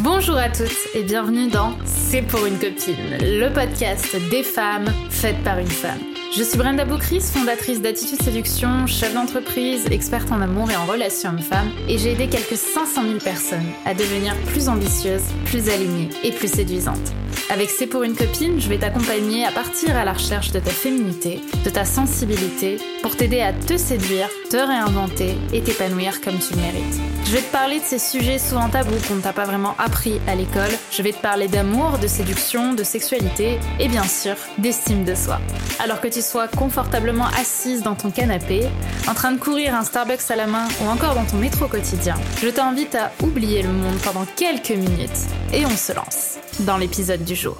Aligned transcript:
Bonjour 0.00 0.36
à 0.36 0.50
toutes 0.50 0.94
et 0.94 1.02
bienvenue 1.04 1.48
dans 1.48 1.72
C'est 1.86 2.20
pour 2.20 2.44
une 2.44 2.58
copine, 2.58 3.16
le 3.22 3.48
podcast 3.48 4.14
des 4.30 4.42
femmes 4.42 4.92
faites 5.08 5.42
par 5.42 5.58
une 5.58 5.66
femme. 5.66 5.98
Je 6.36 6.42
suis 6.42 6.58
Brenda 6.58 6.84
Boucris, 6.84 7.20
fondatrice 7.20 7.80
d'Attitude 7.80 8.20
Séduction, 8.20 8.86
chef 8.86 9.14
d'entreprise, 9.14 9.86
experte 9.86 10.30
en 10.30 10.42
amour 10.42 10.70
et 10.70 10.76
en 10.76 10.84
relations 10.84 11.30
hommes-femmes, 11.30 11.70
et 11.88 11.96
j'ai 11.96 12.12
aidé 12.12 12.28
quelques 12.28 12.58
500 12.58 13.04
000 13.04 13.18
personnes 13.20 13.64
à 13.86 13.94
devenir 13.94 14.34
plus 14.48 14.68
ambitieuses, 14.68 15.24
plus 15.46 15.70
alignées 15.70 16.10
et 16.22 16.30
plus 16.30 16.52
séduisantes. 16.52 17.14
Avec 17.48 17.70
C'est 17.70 17.86
pour 17.86 18.02
une 18.02 18.16
copine, 18.16 18.60
je 18.60 18.68
vais 18.68 18.78
t'accompagner 18.78 19.46
à 19.46 19.52
partir 19.52 19.96
à 19.96 20.04
la 20.04 20.12
recherche 20.12 20.50
de 20.50 20.58
ta 20.58 20.72
féminité, 20.72 21.40
de 21.64 21.70
ta 21.70 21.84
sensibilité, 21.84 22.78
pour 23.02 23.16
t'aider 23.16 23.40
à 23.40 23.52
te 23.52 23.76
séduire, 23.76 24.28
te 24.50 24.56
réinventer 24.56 25.36
et 25.52 25.62
t'épanouir 25.62 26.20
comme 26.20 26.38
tu 26.40 26.54
le 26.54 26.60
mérites. 26.60 27.00
Je 27.24 27.30
vais 27.30 27.42
te 27.42 27.52
parler 27.52 27.78
de 27.78 27.84
ces 27.84 28.00
sujets 28.00 28.38
souvent 28.38 28.68
tabous 28.68 28.98
qu'on 29.06 29.16
ne 29.16 29.20
t'a 29.20 29.32
pas 29.32 29.44
vraiment 29.44 29.76
appris 29.78 30.20
à 30.26 30.34
l'école. 30.34 30.72
Je 30.90 31.02
vais 31.02 31.12
te 31.12 31.20
parler 31.20 31.46
d'amour, 31.46 31.98
de 31.98 32.08
séduction, 32.08 32.74
de 32.74 32.82
sexualité 32.82 33.58
et 33.78 33.86
bien 33.86 34.04
sûr 34.04 34.34
d'estime 34.58 35.04
de 35.04 35.14
soi. 35.14 35.40
Alors 35.78 36.00
que 36.00 36.08
tu 36.08 36.22
sois 36.22 36.48
confortablement 36.48 37.26
assise 37.38 37.82
dans 37.82 37.94
ton 37.94 38.10
canapé, 38.10 38.66
en 39.08 39.14
train 39.14 39.30
de 39.30 39.38
courir 39.38 39.74
un 39.74 39.84
Starbucks 39.84 40.30
à 40.30 40.36
la 40.36 40.48
main 40.48 40.66
ou 40.82 40.88
encore 40.88 41.14
dans 41.14 41.24
ton 41.24 41.36
métro 41.36 41.68
quotidien, 41.68 42.16
je 42.42 42.48
t'invite 42.48 42.96
à 42.96 43.12
oublier 43.22 43.62
le 43.62 43.70
monde 43.70 43.98
pendant 44.02 44.26
quelques 44.34 44.70
minutes 44.70 45.26
et 45.52 45.64
on 45.64 45.76
se 45.76 45.92
lance 45.92 46.38
dans 46.60 46.78
l'épisode 46.78 47.24
du 47.24 47.34
jour. 47.34 47.56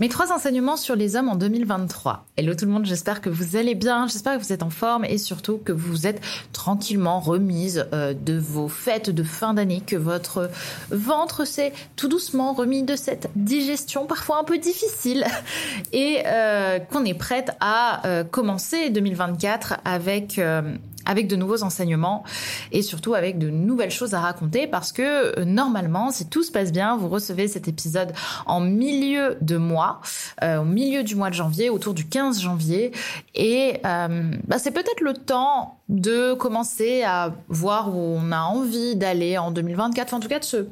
Mes 0.00 0.08
trois 0.08 0.32
enseignements 0.32 0.76
sur 0.76 0.96
les 0.96 1.14
hommes 1.14 1.28
en 1.28 1.36
2023. 1.36 2.24
Hello 2.36 2.54
tout 2.54 2.64
le 2.64 2.72
monde, 2.72 2.86
j'espère 2.86 3.20
que 3.20 3.30
vous 3.30 3.56
allez 3.56 3.76
bien, 3.76 4.08
j'espère 4.08 4.36
que 4.36 4.42
vous 4.42 4.52
êtes 4.52 4.64
en 4.64 4.70
forme 4.70 5.04
et 5.04 5.16
surtout 5.16 5.58
que 5.58 5.70
vous 5.70 6.08
êtes 6.08 6.20
tranquillement 6.52 7.20
remise 7.20 7.86
euh, 7.92 8.14
de 8.14 8.36
vos 8.36 8.66
fêtes 8.66 9.10
de 9.10 9.22
fin 9.22 9.54
d'année, 9.54 9.80
que 9.86 9.94
votre 9.94 10.50
ventre 10.90 11.46
s'est 11.46 11.72
tout 11.94 12.08
doucement 12.08 12.52
remis 12.52 12.82
de 12.82 12.96
cette 12.96 13.30
digestion 13.36 14.06
parfois 14.06 14.40
un 14.40 14.44
peu 14.44 14.58
difficile 14.58 15.24
et 15.92 16.22
euh, 16.26 16.80
qu'on 16.80 17.04
est 17.04 17.14
prête 17.14 17.52
à 17.60 18.04
euh, 18.06 18.24
commencer 18.24 18.90
2024 18.90 19.74
avec 19.84 20.40
avec 21.06 21.26
de 21.26 21.36
nouveaux 21.36 21.62
enseignements 21.62 22.24
et 22.70 22.82
surtout 22.82 23.14
avec 23.14 23.38
de 23.38 23.50
nouvelles 23.50 23.90
choses 23.90 24.14
à 24.14 24.20
raconter 24.20 24.66
parce 24.66 24.92
que 24.92 25.38
euh, 25.38 25.44
normalement, 25.44 26.10
si 26.10 26.28
tout 26.28 26.42
se 26.42 26.52
passe 26.52 26.72
bien, 26.72 26.96
vous 26.96 27.08
recevez 27.08 27.48
cet 27.48 27.68
épisode 27.68 28.12
en 28.46 28.60
milieu 28.60 29.36
de 29.40 29.56
mois, 29.56 30.00
euh, 30.42 30.58
au 30.58 30.64
milieu 30.64 31.02
du 31.02 31.16
mois 31.16 31.30
de 31.30 31.34
janvier, 31.34 31.70
autour 31.70 31.94
du 31.94 32.06
15 32.06 32.40
janvier. 32.40 32.92
Et 33.34 33.74
euh, 33.84 34.30
bah, 34.46 34.58
c'est 34.58 34.70
peut-être 34.70 35.00
le 35.00 35.14
temps 35.14 35.78
de 35.88 36.34
commencer 36.34 37.02
à 37.02 37.34
voir 37.48 37.94
où 37.94 37.98
on 37.98 38.32
a 38.32 38.40
envie 38.40 38.96
d'aller 38.96 39.36
en 39.38 39.50
2024, 39.50 40.14
en 40.14 40.20
tout 40.20 40.28
cas 40.28 40.38
de 40.38 40.44
se, 40.44 40.66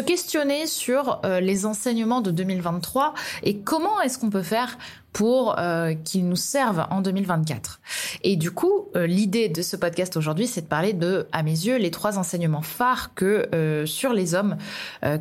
questionner 0.00 0.66
sur 0.66 1.20
les 1.40 1.66
enseignements 1.66 2.20
de 2.20 2.30
2023 2.32 3.14
et 3.44 3.58
comment 3.58 4.00
est-ce 4.00 4.18
qu'on 4.18 4.28
peut 4.28 4.42
faire 4.42 4.76
pour 5.12 5.56
qu'ils 6.04 6.28
nous 6.28 6.36
servent 6.36 6.86
en 6.90 7.00
2024. 7.00 7.80
Et 8.26 8.36
du 8.36 8.50
coup, 8.50 8.88
euh, 8.96 9.06
l'idée 9.06 9.50
de 9.50 9.60
ce 9.60 9.76
podcast 9.76 10.16
aujourd'hui, 10.16 10.46
c'est 10.46 10.62
de 10.62 10.66
parler 10.66 10.94
de, 10.94 11.28
à 11.30 11.42
mes 11.42 11.50
yeux, 11.50 11.76
les 11.76 11.90
trois 11.90 12.18
enseignements 12.18 12.62
phares 12.62 13.14
que 13.14 13.48
euh, 13.54 13.84
sur 13.84 14.14
les 14.14 14.34
hommes 14.34 14.56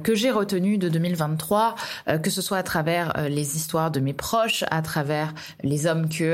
que 0.04 0.16
j'ai 0.16 0.32
retenus 0.32 0.80
de 0.80 0.88
2023, 0.88 1.76
que 2.23 2.30
ce 2.30 2.42
soit 2.42 2.58
à 2.58 2.64
travers 2.64 3.28
les 3.30 3.58
histoires 3.58 3.92
de 3.92 4.00
mes 4.00 4.14
proches, 4.14 4.64
à 4.72 4.82
travers 4.82 5.34
les 5.62 5.86
hommes 5.86 6.08
que 6.08 6.34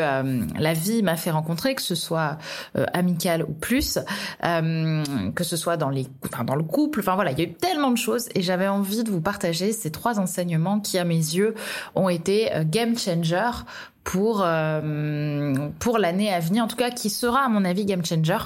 la 0.59 0.73
vie 0.73 1.01
m'a 1.01 1.15
fait 1.15 1.31
rencontrer, 1.31 1.73
que 1.73 1.81
ce 1.81 1.95
soit 1.95 2.37
amical 2.93 3.43
ou 3.43 3.53
plus, 3.53 3.97
que 4.43 5.43
ce 5.43 5.57
soit 5.57 5.77
dans 5.77 5.89
les, 5.89 6.05
enfin, 6.25 6.43
dans 6.43 6.55
le 6.55 6.63
couple. 6.63 6.99
Enfin 6.99 7.15
voilà, 7.15 7.31
il 7.31 7.39
y 7.39 7.41
a 7.41 7.45
eu 7.45 7.53
tellement 7.53 7.89
de 7.89 7.97
choses 7.97 8.29
et 8.35 8.43
j'avais 8.43 8.67
envie 8.67 9.03
de 9.03 9.09
vous 9.09 9.21
partager 9.21 9.71
ces 9.71 9.89
trois 9.89 10.19
enseignements 10.19 10.79
qui, 10.79 10.99
à 10.99 11.05
mes 11.05 11.15
yeux, 11.15 11.55
ont 11.95 12.09
été 12.09 12.51
game 12.65 12.95
changer 12.97 13.49
pour 14.09 14.41
euh, 14.43 15.69
pour 15.77 15.99
l'année 15.99 16.33
à 16.33 16.39
venir, 16.39 16.63
en 16.63 16.67
tout 16.67 16.75
cas 16.75 16.89
qui 16.89 17.11
sera 17.11 17.41
à 17.45 17.47
mon 17.47 17.63
avis 17.63 17.85
game 17.85 18.03
changer 18.03 18.39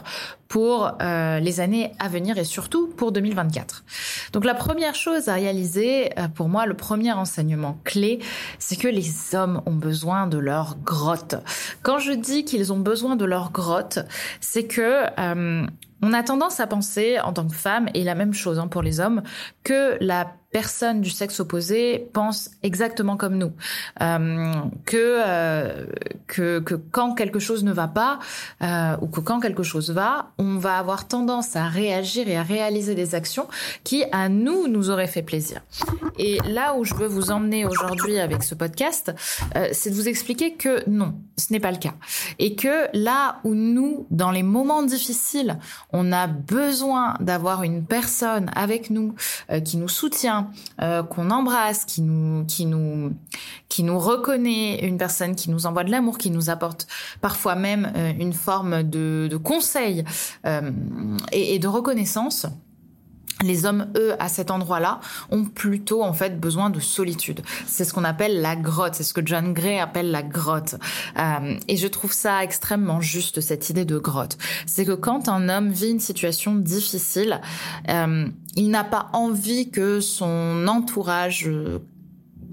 pour 0.50 0.92
euh, 1.02 1.40
les 1.40 1.62
années 1.62 1.94
à 2.00 2.10
venir 2.10 2.38
et 2.38 2.44
surtout 2.44 2.88
pour 2.88 3.14
2024. 3.14 3.86
Donc 4.34 4.44
la 4.44 4.56
première 4.56 4.94
chose 4.94 5.30
à 5.30 5.36
réaliser, 5.36 6.12
euh, 6.20 6.28
pour 6.28 6.50
moi, 6.50 6.66
le 6.66 6.74
premier 6.74 7.14
enseignement 7.14 7.80
clé, 7.86 8.20
c'est 8.60 8.76
que 8.76 8.90
les 8.90 9.36
hommes 9.36 9.62
ont 9.66 9.76
besoin 9.76 10.28
de 10.28 10.38
leur 10.38 10.76
grotte. 10.84 11.36
Quand 11.82 11.98
je 11.98 12.12
dis 12.12 12.44
qu'ils 12.44 12.74
ont 12.74 12.80
besoin 12.80 13.16
de 13.16 13.24
leur 13.24 13.54
grotte, 13.54 14.00
c'est 14.42 14.66
que 14.66 15.06
on 16.06 16.12
a 16.12 16.24
tendance 16.24 16.60
à 16.60 16.68
penser 16.68 17.22
en 17.22 17.32
tant 17.32 17.48
que 17.48 17.56
femme, 17.56 17.88
et 17.94 18.04
la 18.04 18.16
même 18.16 18.34
chose 18.34 18.60
hein, 18.60 18.68
pour 18.68 18.82
les 18.82 19.00
hommes, 19.00 19.24
que 19.64 19.96
la 20.02 20.28
personne 20.54 21.02
du 21.02 21.10
sexe 21.10 21.40
opposé 21.40 22.08
pense 22.14 22.52
exactement 22.62 23.18
comme 23.18 23.38
nous, 23.38 23.52
euh, 24.02 24.54
que, 24.86 25.22
euh, 25.26 25.86
que 26.28 26.60
que 26.60 26.76
quand 26.76 27.16
quelque 27.16 27.40
chose 27.40 27.64
ne 27.64 27.74
va 27.74 27.88
pas 27.88 28.20
euh, 28.62 28.96
ou 29.02 29.08
que 29.08 29.20
quand 29.20 29.40
quelque 29.40 29.64
chose 29.64 29.90
va, 29.90 30.32
on 30.38 30.58
va 30.58 30.78
avoir 30.78 31.08
tendance 31.08 31.56
à 31.56 31.68
réagir 31.68 32.30
et 32.30 32.38
à 32.38 32.44
réaliser 32.44 32.94
des 32.94 33.16
actions 33.16 33.48
qui 33.84 34.06
à 34.12 34.30
nous 34.30 34.68
nous 34.68 34.92
auraient 34.92 35.08
fait 35.08 35.24
plaisir. 35.24 35.62
Et 36.20 36.38
là 36.48 36.76
où 36.76 36.86
je 36.86 36.94
veux 36.94 37.08
vous 37.08 37.32
emmener 37.32 37.66
aujourd'hui 37.66 38.20
avec 38.20 38.44
ce 38.44 38.54
podcast, 38.54 39.12
c'est 39.72 39.90
de 39.90 39.96
vous 39.96 40.08
expliquer 40.08 40.54
que 40.54 40.88
non, 40.88 41.16
ce 41.38 41.52
n'est 41.52 41.60
pas 41.60 41.72
le 41.72 41.78
cas, 41.78 41.96
et 42.38 42.56
que 42.56 42.88
là 42.94 43.40
où 43.44 43.56
nous, 43.56 44.06
dans 44.12 44.30
les 44.30 44.44
moments 44.44 44.84
difficiles, 44.84 45.58
on 45.92 46.12
a 46.12 46.28
besoin 46.28 47.16
d'avoir 47.20 47.64
une 47.64 47.84
personne 47.84 48.52
avec 48.56 48.92
nous 48.92 49.16
qui 49.66 49.78
nous 49.78 49.90
soutient 49.90 50.43
euh, 50.82 51.04
qu'on 51.04 51.30
embrasse, 51.30 51.86
qui 51.86 52.02
nous, 52.02 52.46
qui 52.46 52.66
nous, 52.66 53.14
qui 53.70 53.84
nous 53.84 54.00
reconnaît, 54.00 54.86
une 54.86 54.98
personne 54.98 55.36
qui 55.36 55.50
nous 55.50 55.66
envoie 55.66 55.84
de 55.84 55.92
l'amour, 55.92 56.18
qui 56.18 56.32
nous 56.32 56.50
apporte 56.50 56.88
parfois 57.22 57.56
même 57.56 57.92
euh, 57.96 58.12
une 58.20 58.34
forme 58.34 58.84
de, 58.84 59.30
conseil 59.44 60.04
euh, 60.46 60.72
et, 61.32 61.60
de 61.60 61.68
reconnaissance 61.68 62.48
les 63.42 63.66
hommes, 63.66 63.92
eux, 63.98 64.14
à 64.20 64.30
cet 64.30 64.52
endroit-là, 64.52 65.02
ont 65.30 65.44
plutôt 65.44 66.02
en 66.02 66.14
fait 66.14 66.40
besoin 66.40 66.70
de 66.70 66.80
solitude. 66.80 67.42
C'est 67.68 67.84
ce 67.84 67.94
qu'on 67.94 68.06
appelle 68.06 68.40
la 68.40 68.56
grotte, 68.56 68.96
c'est 68.96 69.04
ce 69.04 69.14
que 69.14 69.26
John 69.26 69.54
Gray 69.54 69.80
appelle 69.80 70.12
la 70.12 70.24
grotte. 70.24 70.76
Et 71.68 71.76
je 71.76 71.88
trouve 71.88 72.14
ça 72.14 72.42
extrêmement 72.42 73.02
juste, 73.02 73.42
cette 73.42 73.70
idée 73.70 73.84
de 73.84 73.98
grotte. 73.98 74.38
C'est 74.66 74.86
que 74.86 74.94
quand 74.94 75.28
un 75.28 75.50
homme 75.50 75.72
vit 75.72 75.90
une 75.90 76.00
situation 76.00 76.56
difficile, 76.56 77.42
il 78.56 78.70
n'a 78.70 78.84
pas 78.84 79.10
envie 79.14 79.70
que 79.70 80.00
son 80.00 80.68
entourage 80.68 81.50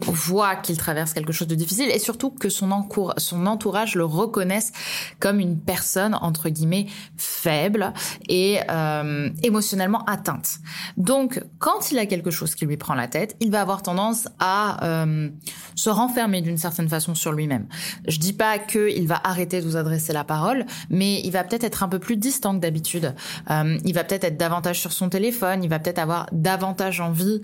voit 0.06 0.56
qu'il 0.56 0.76
traverse 0.76 1.12
quelque 1.12 1.32
chose 1.32 1.48
de 1.48 1.54
difficile 1.54 1.90
et 1.90 1.98
surtout 1.98 2.30
que 2.30 2.48
son, 2.48 2.70
entourage 2.70 3.94
le 3.94 4.04
reconnaisse 4.04 4.72
comme 5.18 5.40
une 5.40 5.58
personne 5.58 6.14
entre 6.14 6.48
guillemets 6.48 6.86
faible 7.16 7.92
et 8.28 8.58
euh, 8.70 9.30
émotionnellement 9.42 10.04
atteinte. 10.04 10.58
Donc 10.96 11.42
quand 11.58 11.90
il 11.90 11.98
a 11.98 12.06
quelque 12.06 12.30
chose 12.30 12.54
qui 12.54 12.66
lui 12.66 12.76
prend 12.76 12.94
la 12.94 13.08
tête, 13.08 13.36
il 13.40 13.50
va 13.50 13.60
avoir 13.60 13.82
tendance 13.82 14.28
à 14.38 14.84
euh, 14.84 15.28
se 15.74 15.90
renfermer 15.90 16.40
d'une 16.42 16.58
certaine 16.58 16.88
façon 16.88 17.14
sur 17.14 17.32
lui-même. 17.32 17.66
Je 18.06 18.18
dis 18.18 18.32
pas 18.32 18.58
qu'il 18.58 19.06
va 19.06 19.20
arrêter 19.24 19.60
de 19.60 19.66
vous 19.66 19.76
adresser 19.76 20.12
la 20.12 20.24
parole, 20.24 20.66
mais 20.88 21.20
il 21.20 21.30
va 21.30 21.44
peut-être 21.44 21.64
être 21.64 21.82
un 21.82 21.88
peu 21.88 21.98
plus 21.98 22.16
distant 22.16 22.54
que 22.54 22.60
d'habitude. 22.60 23.14
Euh, 23.50 23.78
il 23.84 23.94
va 23.94 24.04
peut-être 24.04 24.24
être 24.24 24.36
davantage 24.36 24.80
sur 24.80 24.92
son 24.92 25.08
téléphone, 25.08 25.62
il 25.62 25.70
va 25.70 25.78
peut-être 25.78 25.98
avoir 25.98 26.26
davantage 26.32 27.00
envie 27.00 27.42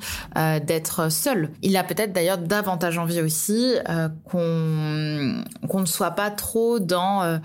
d'être 0.65 1.11
seul. 1.11 1.50
Il 1.62 1.77
a 1.77 1.84
peut-être 1.84 2.12
d'ailleurs 2.12 2.38
davantage 2.47 2.99
envie 2.99 3.21
aussi 3.21 3.75
euh, 3.89 4.09
qu'on 4.25 5.81
ne 5.81 5.87
soit 5.87 6.12
pas 6.12 6.31
trop 6.31 6.79
dans 6.79 7.23
euh, 7.23 7.39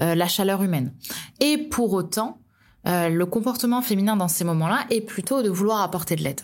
euh, 0.00 0.14
la 0.14 0.28
chaleur 0.28 0.62
humaine. 0.62 0.92
Et 1.40 1.58
pour 1.58 1.92
autant, 1.92 2.38
euh, 2.88 3.08
le 3.08 3.26
comportement 3.26 3.82
féminin 3.82 4.16
dans 4.16 4.28
ces 4.28 4.44
moments-là 4.44 4.80
est 4.90 5.00
plutôt 5.00 5.42
de 5.42 5.50
vouloir 5.50 5.82
apporter 5.82 6.16
de 6.16 6.22
l'aide, 6.22 6.40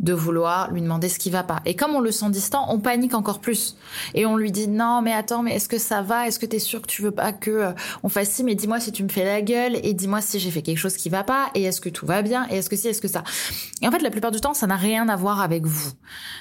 de 0.00 0.12
vouloir 0.12 0.70
lui 0.70 0.80
demander 0.80 1.08
ce 1.08 1.18
qui 1.18 1.30
va 1.30 1.42
pas. 1.42 1.60
Et 1.64 1.74
comme 1.74 1.94
on 1.94 2.00
le 2.00 2.12
sent 2.12 2.30
distant, 2.30 2.66
on 2.68 2.78
panique 2.78 3.14
encore 3.14 3.40
plus. 3.40 3.76
Et 4.14 4.26
on 4.26 4.36
lui 4.36 4.52
dit 4.52 4.68
non, 4.68 5.02
mais 5.02 5.12
attends, 5.12 5.42
mais 5.42 5.56
est-ce 5.56 5.68
que 5.68 5.78
ça 5.78 6.02
va? 6.02 6.26
Est-ce 6.28 6.38
que 6.38 6.46
tu 6.46 6.56
es 6.56 6.60
sûr 6.60 6.82
que 6.82 6.86
tu 6.86 7.02
veux 7.02 7.10
pas 7.10 7.32
que 7.32 7.50
euh, 7.50 7.72
on 8.02 8.08
fasse 8.08 8.30
ci? 8.30 8.44
Mais 8.44 8.54
dis-moi 8.54 8.80
si 8.80 8.92
tu 8.92 9.02
me 9.02 9.08
fais 9.08 9.24
la 9.24 9.42
gueule 9.42 9.78
et 9.82 9.94
dis-moi 9.94 10.20
si 10.20 10.38
j'ai 10.38 10.50
fait 10.50 10.62
quelque 10.62 10.78
chose 10.78 10.96
qui 10.96 11.08
va 11.08 11.24
pas 11.24 11.50
et 11.54 11.64
est-ce 11.64 11.80
que 11.80 11.88
tout 11.88 12.06
va 12.06 12.22
bien 12.22 12.46
et 12.50 12.56
est-ce 12.56 12.70
que 12.70 12.76
si, 12.76 12.88
est-ce 12.88 13.00
que 13.00 13.08
ça? 13.08 13.24
Et 13.82 13.88
en 13.88 13.90
fait, 13.90 14.02
la 14.02 14.10
plupart 14.10 14.30
du 14.30 14.40
temps, 14.40 14.54
ça 14.54 14.66
n'a 14.66 14.76
rien 14.76 15.08
à 15.08 15.16
voir 15.16 15.40
avec 15.40 15.66
vous. 15.66 15.90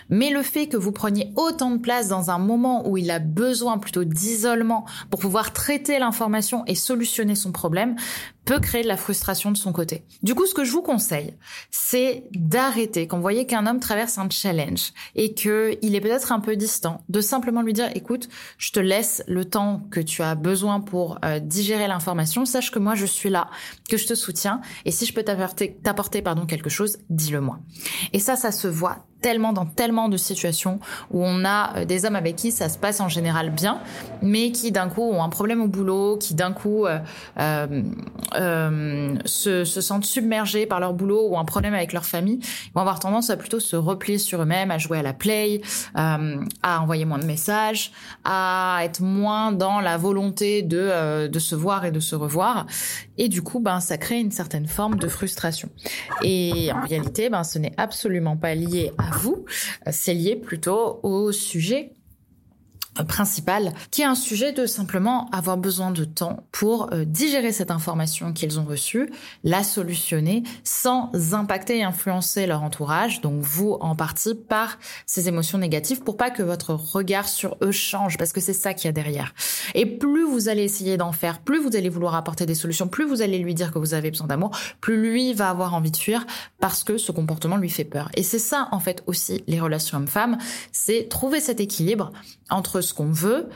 Mais 0.09 0.29
le 0.29 0.43
fait 0.43 0.67
que 0.67 0.77
vous 0.77 0.91
preniez 0.91 1.31
autant 1.35 1.71
de 1.71 1.77
place 1.77 2.07
dans 2.07 2.31
un 2.31 2.37
moment 2.37 2.87
où 2.87 2.97
il 2.97 3.11
a 3.11 3.19
besoin 3.19 3.77
plutôt 3.77 4.03
d'isolement 4.03 4.85
pour 5.09 5.19
pouvoir 5.19 5.53
traiter 5.53 5.99
l'information 5.99 6.63
et 6.65 6.75
solutionner 6.75 7.35
son 7.35 7.51
problème 7.51 7.95
peut 8.47 8.59
créer 8.61 8.81
de 8.81 8.87
la 8.87 8.95
frustration 8.95 9.51
de 9.51 9.57
son 9.57 9.73
côté. 9.73 10.05
Du 10.23 10.33
coup, 10.33 10.45
ce 10.45 10.53
que 10.53 10.63
je 10.63 10.71
vous 10.71 10.81
conseille, 10.81 11.33
c'est 11.69 12.23
d'arrêter 12.31 13.05
quand 13.05 13.17
vous 13.17 13.21
voyez 13.21 13.45
qu'un 13.45 13.67
homme 13.67 13.81
traverse 13.81 14.17
un 14.17 14.29
challenge 14.29 14.93
et 15.15 15.33
que 15.33 15.77
il 15.81 15.95
est 15.95 16.01
peut-être 16.01 16.31
un 16.31 16.39
peu 16.39 16.55
distant, 16.55 17.03
de 17.09 17.19
simplement 17.19 17.61
lui 17.61 17.73
dire 17.73 17.89
"Écoute, 17.93 18.29
je 18.57 18.71
te 18.71 18.79
laisse 18.79 19.21
le 19.27 19.43
temps 19.43 19.81
que 19.91 19.99
tu 19.99 20.23
as 20.23 20.35
besoin 20.35 20.79
pour 20.79 21.19
euh, 21.25 21.39
digérer 21.39 21.89
l'information. 21.89 22.45
Sache 22.45 22.71
que 22.71 22.79
moi 22.79 22.95
je 22.95 23.05
suis 23.05 23.29
là, 23.29 23.49
que 23.89 23.97
je 23.97 24.07
te 24.07 24.15
soutiens 24.15 24.61
et 24.85 24.91
si 24.91 25.05
je 25.05 25.13
peux 25.13 25.23
t'apporter 25.23 26.23
quelque 26.47 26.69
chose, 26.69 26.99
dis-le 27.09 27.41
moi." 27.41 27.59
Et 28.13 28.19
ça, 28.19 28.37
ça 28.37 28.53
se 28.53 28.69
voit 28.69 29.05
tellement 29.21 29.53
dans 29.53 29.65
tellement 29.65 30.09
de 30.09 30.17
situations 30.17 30.79
où 31.11 31.23
on 31.23 31.45
a 31.45 31.77
euh, 31.77 31.85
des 31.85 32.05
hommes 32.05 32.15
avec 32.15 32.35
qui 32.35 32.51
ça 32.51 32.69
se 32.69 32.77
passe 32.77 32.99
en 32.99 33.09
général 33.09 33.49
bien, 33.49 33.79
mais 34.21 34.51
qui 34.51 34.71
d'un 34.71 34.89
coup 34.89 35.01
ont 35.01 35.23
un 35.23 35.29
problème 35.29 35.61
au 35.61 35.67
boulot, 35.67 36.17
qui 36.17 36.33
d'un 36.33 36.53
coup 36.53 36.85
euh, 36.85 36.99
euh, 37.39 37.83
euh, 38.35 39.15
se, 39.25 39.63
se, 39.63 39.81
sentent 39.81 40.05
submergés 40.05 40.65
par 40.65 40.79
leur 40.79 40.93
boulot 40.93 41.27
ou 41.29 41.37
un 41.37 41.45
problème 41.45 41.73
avec 41.73 41.93
leur 41.93 42.05
famille, 42.05 42.39
ils 42.41 42.71
vont 42.73 42.81
avoir 42.81 42.99
tendance 42.99 43.29
à 43.29 43.37
plutôt 43.37 43.59
se 43.59 43.75
replier 43.75 44.17
sur 44.17 44.41
eux-mêmes, 44.41 44.71
à 44.71 44.77
jouer 44.77 44.99
à 44.99 45.01
la 45.01 45.13
play, 45.13 45.61
euh, 45.97 46.35
à 46.63 46.81
envoyer 46.81 47.05
moins 47.05 47.19
de 47.19 47.25
messages, 47.25 47.91
à 48.23 48.79
être 48.83 49.01
moins 49.01 49.51
dans 49.51 49.79
la 49.79 49.97
volonté 49.97 50.61
de, 50.61 50.77
euh, 50.79 51.27
de 51.27 51.39
se 51.39 51.55
voir 51.55 51.85
et 51.85 51.91
de 51.91 51.99
se 51.99 52.15
revoir. 52.15 52.65
Et 53.17 53.29
du 53.29 53.41
coup, 53.41 53.59
ben, 53.59 53.79
ça 53.79 53.97
crée 53.97 54.19
une 54.19 54.31
certaine 54.31 54.67
forme 54.67 54.95
de 54.95 55.07
frustration. 55.07 55.69
Et 56.23 56.71
en 56.73 56.81
réalité, 56.81 57.29
ben, 57.29 57.43
ce 57.43 57.59
n'est 57.59 57.73
absolument 57.77 58.37
pas 58.37 58.55
lié 58.55 58.91
à 58.97 59.06
vous, 59.11 59.45
c'est 59.91 60.13
lié 60.13 60.35
plutôt 60.35 60.99
au 61.03 61.31
sujet 61.31 61.96
principal, 63.03 63.73
qui 63.91 64.01
est 64.01 64.05
un 64.05 64.15
sujet 64.15 64.51
de 64.51 64.65
simplement 64.65 65.29
avoir 65.31 65.57
besoin 65.57 65.91
de 65.91 66.03
temps 66.03 66.43
pour 66.51 66.93
euh, 66.93 67.05
digérer 67.05 67.51
cette 67.51 67.71
information 67.71 68.33
qu'ils 68.33 68.59
ont 68.59 68.65
reçue, 68.65 69.09
la 69.43 69.63
solutionner 69.63 70.43
sans 70.63 71.11
impacter 71.33 71.79
et 71.79 71.83
influencer 71.83 72.47
leur 72.47 72.63
entourage, 72.63 73.21
donc 73.21 73.41
vous 73.41 73.77
en 73.81 73.95
partie 73.95 74.35
par 74.35 74.77
ces 75.05 75.27
émotions 75.27 75.57
négatives 75.57 76.01
pour 76.01 76.17
pas 76.17 76.29
que 76.29 76.43
votre 76.43 76.73
regard 76.73 77.27
sur 77.27 77.57
eux 77.61 77.71
change 77.71 78.17
parce 78.17 78.33
que 78.33 78.41
c'est 78.41 78.53
ça 78.53 78.73
qu'il 78.73 78.85
y 78.85 78.89
a 78.89 78.93
derrière. 78.93 79.33
Et 79.75 79.85
plus 79.85 80.25
vous 80.25 80.49
allez 80.49 80.63
essayer 80.63 80.97
d'en 80.97 81.11
faire, 81.11 81.39
plus 81.39 81.61
vous 81.61 81.75
allez 81.75 81.89
vouloir 81.89 82.15
apporter 82.15 82.45
des 82.45 82.55
solutions, 82.55 82.87
plus 82.87 83.05
vous 83.05 83.21
allez 83.21 83.39
lui 83.39 83.53
dire 83.53 83.71
que 83.71 83.79
vous 83.79 83.93
avez 83.93 84.11
besoin 84.11 84.27
d'amour, 84.27 84.51
plus 84.81 84.97
lui 84.97 85.33
va 85.33 85.49
avoir 85.49 85.73
envie 85.73 85.91
de 85.91 85.97
fuir 85.97 86.25
parce 86.59 86.83
que 86.83 86.97
ce 86.97 87.11
comportement 87.11 87.57
lui 87.57 87.69
fait 87.69 87.83
peur. 87.83 88.09
Et 88.15 88.23
c'est 88.23 88.39
ça 88.39 88.67
en 88.71 88.79
fait 88.79 89.03
aussi 89.07 89.43
les 89.47 89.59
relations 89.59 89.97
hommes-femmes, 89.97 90.37
c'est 90.71 91.07
trouver 91.09 91.39
cet 91.39 91.59
équilibre 91.59 92.11
entre 92.49 92.81
ce 92.87 92.93
qu'on 92.93 93.11
veut 93.11 93.49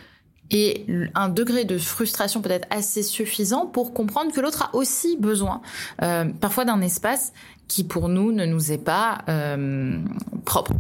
et 0.51 0.86
un 1.16 1.30
degré 1.30 1.66
de 1.66 1.78
frustration 1.78 2.42
peut-être 2.42 2.68
assez 2.69 3.04
suffisant 3.04 3.66
pour 3.66 3.94
comprendre 3.94 4.31
que 4.33 4.42
l'autre 4.42 4.63
a 4.63 4.75
aussi 4.75 5.18
besoin 5.18 5.62
euh, 6.01 6.25
parfois 6.39 6.66
d'un 6.66 6.81
espace 6.81 7.33
qui 7.68 7.86
pour 7.86 8.10
nous 8.10 8.31
ne 8.31 8.45
nous 8.45 8.72
est 8.72 8.83
pas 8.83 9.19
euh, 9.30 9.98
propre. 10.45 10.74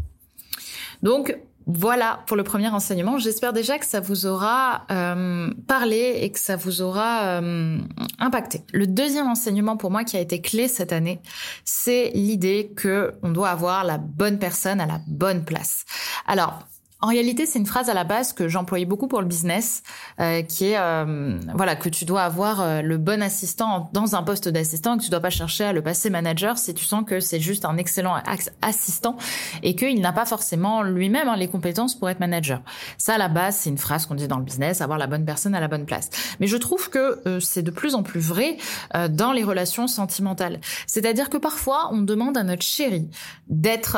Donc 1.03 1.37
voilà 1.67 2.19
pour 2.27 2.35
le 2.35 2.43
premier 2.43 2.67
enseignement. 2.67 3.17
J'espère 3.17 3.53
déjà 3.53 3.77
que 3.79 3.85
ça 3.85 4.01
vous 4.01 4.25
aura 4.25 4.81
euh, 4.91 5.49
parlé 5.67 6.17
et 6.21 6.31
que 6.31 6.39
ça 6.39 6.57
vous 6.57 6.81
aura 6.81 7.39
impacté. 8.19 8.63
Le 8.73 8.87
deuxième 8.87 9.27
enseignement 9.27 9.77
pour 9.77 9.89
moi 9.89 10.03
qui 10.03 10.17
a 10.17 10.19
été 10.19 10.41
clé 10.41 10.67
cette 10.67 10.91
année, 10.91 11.21
c'est 11.63 12.11
l'idée 12.13 12.73
que 12.75 13.13
on 13.23 13.29
doit 13.29 13.49
avoir 13.49 13.85
la 13.85 13.99
bonne 13.99 14.37
personne 14.37 14.81
à 14.81 14.85
la 14.85 14.99
bonne 15.07 15.45
place. 15.45 15.85
Alors, 16.27 16.67
en 17.01 17.07
réalité, 17.07 17.47
c'est 17.47 17.57
une 17.57 17.65
phrase 17.65 17.89
à 17.89 17.95
la 17.95 18.03
base 18.03 18.31
que 18.31 18.47
j'employais 18.47 18.85
beaucoup 18.85 19.07
pour 19.07 19.21
le 19.21 19.27
business, 19.27 19.81
euh, 20.19 20.43
qui 20.43 20.67
est 20.67 20.77
euh, 20.77 21.39
voilà 21.55 21.75
que 21.75 21.89
tu 21.89 22.05
dois 22.05 22.21
avoir 22.21 22.61
euh, 22.61 22.81
le 22.83 22.99
bon 22.99 23.23
assistant 23.23 23.89
dans 23.91 24.15
un 24.15 24.21
poste 24.21 24.47
d'assistant, 24.47 24.99
que 24.99 25.03
tu 25.03 25.09
dois 25.09 25.19
pas 25.19 25.31
chercher 25.31 25.63
à 25.63 25.73
le 25.73 25.81
passer 25.81 26.11
manager 26.11 26.59
si 26.59 26.75
tu 26.75 26.85
sens 26.85 27.03
que 27.03 27.19
c'est 27.19 27.39
juste 27.39 27.65
un 27.65 27.77
excellent 27.77 28.21
assistant 28.61 29.17
et 29.63 29.75
qu'il 29.75 29.99
n'a 29.99 30.13
pas 30.13 30.25
forcément 30.25 30.83
lui-même 30.83 31.27
hein, 31.27 31.35
les 31.37 31.47
compétences 31.47 31.95
pour 31.95 32.07
être 32.07 32.19
manager. 32.19 32.61
Ça, 32.99 33.15
à 33.15 33.17
la 33.17 33.29
base, 33.29 33.55
c'est 33.55 33.71
une 33.71 33.79
phrase 33.79 34.05
qu'on 34.05 34.15
dit 34.15 34.27
dans 34.27 34.37
le 34.37 34.45
business, 34.45 34.81
avoir 34.81 34.99
la 34.99 35.07
bonne 35.07 35.25
personne 35.25 35.55
à 35.55 35.59
la 35.59 35.67
bonne 35.67 35.85
place. 35.85 36.09
Mais 36.39 36.45
je 36.45 36.57
trouve 36.57 36.91
que 36.91 37.19
c'est 37.39 37.63
de 37.63 37.71
plus 37.71 37.95
en 37.95 38.03
plus 38.03 38.19
vrai 38.19 38.57
dans 39.09 39.31
les 39.31 39.43
relations 39.43 39.87
sentimentales. 39.87 40.59
C'est-à-dire 40.85 41.29
que 41.29 41.37
parfois, 41.37 41.89
on 41.91 42.01
demande 42.01 42.37
à 42.37 42.43
notre 42.43 42.63
chéri 42.63 43.09
d'être 43.47 43.97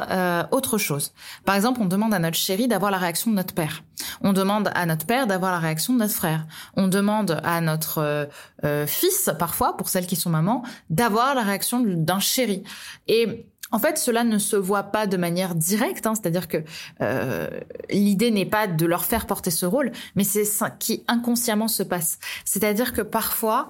autre 0.52 0.78
chose. 0.78 1.14
Par 1.46 1.56
exemple, 1.56 1.82
on 1.82 1.86
demande 1.86 2.14
à 2.14 2.20
notre 2.20 2.38
chéri 2.38 2.68
d'avoir 2.68 2.93
la 2.94 3.00
réaction 3.00 3.32
de 3.32 3.36
notre 3.36 3.54
père. 3.54 3.84
On 4.22 4.34
demande 4.34 4.72
à 4.74 4.86
notre 4.86 5.06
père 5.06 5.28
d'avoir 5.28 5.52
la 5.52 5.60
réaction 5.60 5.94
de 5.94 6.00
notre 6.00 6.14
frère. 6.14 6.46
On 6.76 6.88
demande 6.88 7.40
à 7.44 7.60
notre 7.62 7.98
euh, 7.98 8.26
euh, 8.64 8.88
fils, 8.88 9.30
parfois, 9.38 9.76
pour 9.76 9.90
celles 9.90 10.08
qui 10.08 10.16
sont 10.16 10.30
mamans, 10.30 10.64
d'avoir 10.90 11.36
la 11.36 11.42
réaction 11.42 11.82
d'un 11.82 12.20
chéri. 12.20 12.64
Et 13.08 13.48
en 13.72 13.80
fait, 13.80 13.98
cela 13.98 14.24
ne 14.24 14.38
se 14.38 14.56
voit 14.56 14.84
pas 14.84 15.08
de 15.08 15.18
manière 15.18 15.56
directe, 15.56 16.06
hein, 16.06 16.14
c'est-à-dire 16.14 16.48
que 16.48 16.58
euh, 17.02 17.50
l'idée 17.90 18.30
n'est 18.30 18.46
pas 18.46 18.68
de 18.68 18.86
leur 18.86 19.04
faire 19.04 19.26
porter 19.26 19.50
ce 19.50 19.66
rôle, 19.66 19.92
mais 20.16 20.24
c'est 20.24 20.46
ça 20.46 20.70
qui 20.70 21.04
inconsciemment 21.08 21.68
se 21.68 21.82
passe. 21.82 22.20
C'est-à-dire 22.46 22.94
que 22.94 23.02
parfois, 23.02 23.70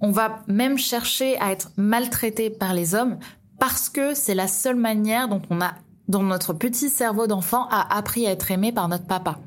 on 0.00 0.10
va 0.10 0.42
même 0.48 0.76
chercher 0.76 1.38
à 1.40 1.52
être 1.52 1.70
maltraité 1.76 2.50
par 2.50 2.74
les 2.74 2.96
hommes 2.96 3.18
parce 3.60 3.88
que 3.88 4.14
c'est 4.14 4.34
la 4.34 4.48
seule 4.48 4.76
manière 4.76 5.28
dont 5.28 5.42
on 5.50 5.60
a 5.60 5.74
dont 6.08 6.22
notre 6.22 6.52
petit 6.52 6.90
cerveau 6.90 7.26
d'enfant 7.26 7.68
a 7.70 7.96
appris 7.96 8.26
à 8.26 8.30
être 8.30 8.50
aimé 8.50 8.72
par 8.72 8.88
notre 8.88 9.06
papa. 9.06 9.38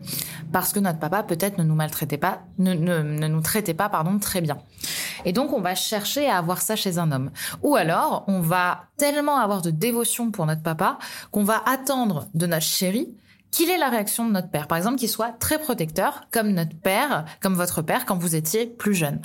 Parce 0.51 0.73
que 0.73 0.79
notre 0.79 0.99
papa 0.99 1.23
peut-être 1.23 1.57
ne 1.57 1.63
nous 1.63 1.75
maltraitait 1.75 2.17
pas, 2.17 2.41
ne, 2.57 2.73
ne, 2.73 3.01
ne, 3.01 3.27
nous 3.27 3.41
traitait 3.41 3.73
pas, 3.73 3.89
pardon, 3.89 4.17
très 4.17 4.41
bien. 4.41 4.57
Et 5.25 5.33
donc 5.33 5.51
on 5.53 5.61
va 5.61 5.75
chercher 5.75 6.29
à 6.29 6.37
avoir 6.37 6.61
ça 6.61 6.75
chez 6.75 6.97
un 6.99 7.11
homme. 7.11 7.31
Ou 7.63 7.75
alors 7.75 8.23
on 8.27 8.39
va 8.39 8.85
tellement 8.97 9.37
avoir 9.37 9.61
de 9.61 9.71
dévotion 9.71 10.31
pour 10.31 10.45
notre 10.45 10.63
papa 10.63 10.97
qu'on 11.31 11.43
va 11.43 11.61
attendre 11.65 12.27
de 12.33 12.45
notre 12.45 12.65
chéri 12.65 13.13
qu'il 13.51 13.69
ait 13.69 13.77
la 13.77 13.89
réaction 13.89 14.25
de 14.25 14.31
notre 14.31 14.49
père. 14.49 14.67
Par 14.67 14.77
exemple, 14.77 14.97
qu'il 14.97 15.09
soit 15.09 15.31
très 15.31 15.57
protecteur, 15.57 16.27
comme 16.31 16.49
notre 16.49 16.75
père, 16.75 17.25
comme 17.41 17.55
votre 17.55 17.81
père 17.81 18.05
quand 18.05 18.17
vous 18.17 18.35
étiez 18.35 18.65
plus 18.65 18.93
jeune. 18.93 19.21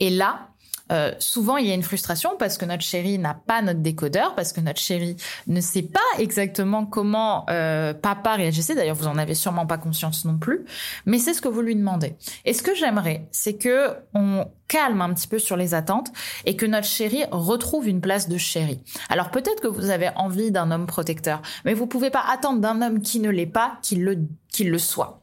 Et 0.00 0.10
là, 0.10 0.49
euh, 0.90 1.12
souvent 1.18 1.56
il 1.56 1.66
y 1.66 1.70
a 1.70 1.74
une 1.74 1.82
frustration 1.82 2.36
parce 2.38 2.58
que 2.58 2.64
notre 2.64 2.82
chéri 2.82 3.18
n'a 3.18 3.34
pas 3.34 3.62
notre 3.62 3.80
décodeur, 3.80 4.34
parce 4.34 4.52
que 4.52 4.60
notre 4.60 4.80
chéri 4.80 5.16
ne 5.46 5.60
sait 5.60 5.82
pas 5.82 6.00
exactement 6.18 6.86
comment 6.86 7.46
euh, 7.50 7.94
papa 7.94 8.34
réagissait. 8.34 8.74
D'ailleurs, 8.74 8.96
vous 8.96 9.06
en 9.06 9.18
avez 9.18 9.34
sûrement 9.34 9.66
pas 9.66 9.78
conscience 9.78 10.24
non 10.24 10.38
plus, 10.38 10.64
mais 11.06 11.18
c'est 11.18 11.34
ce 11.34 11.40
que 11.40 11.48
vous 11.48 11.62
lui 11.62 11.76
demandez. 11.76 12.16
Et 12.44 12.52
ce 12.52 12.62
que 12.62 12.74
j'aimerais, 12.74 13.28
c'est 13.32 13.54
que 13.54 13.94
on 14.14 14.46
calme 14.68 15.00
un 15.02 15.12
petit 15.12 15.26
peu 15.26 15.38
sur 15.38 15.56
les 15.56 15.74
attentes 15.74 16.12
et 16.44 16.56
que 16.56 16.66
notre 16.66 16.86
chéri 16.86 17.24
retrouve 17.30 17.88
une 17.88 18.00
place 18.00 18.28
de 18.28 18.38
chéri. 18.38 18.80
Alors 19.08 19.30
peut-être 19.30 19.60
que 19.60 19.68
vous 19.68 19.90
avez 19.90 20.10
envie 20.16 20.50
d'un 20.50 20.70
homme 20.70 20.86
protecteur, 20.86 21.42
mais 21.64 21.74
vous 21.74 21.86
pouvez 21.86 22.10
pas 22.10 22.24
attendre 22.28 22.60
d'un 22.60 22.80
homme 22.82 23.00
qui 23.00 23.20
ne 23.20 23.30
l'est 23.30 23.46
pas 23.46 23.78
qu'il 23.82 24.04
le 24.04 24.18
qu'il 24.52 24.70
le 24.70 24.78
soit. 24.78 25.22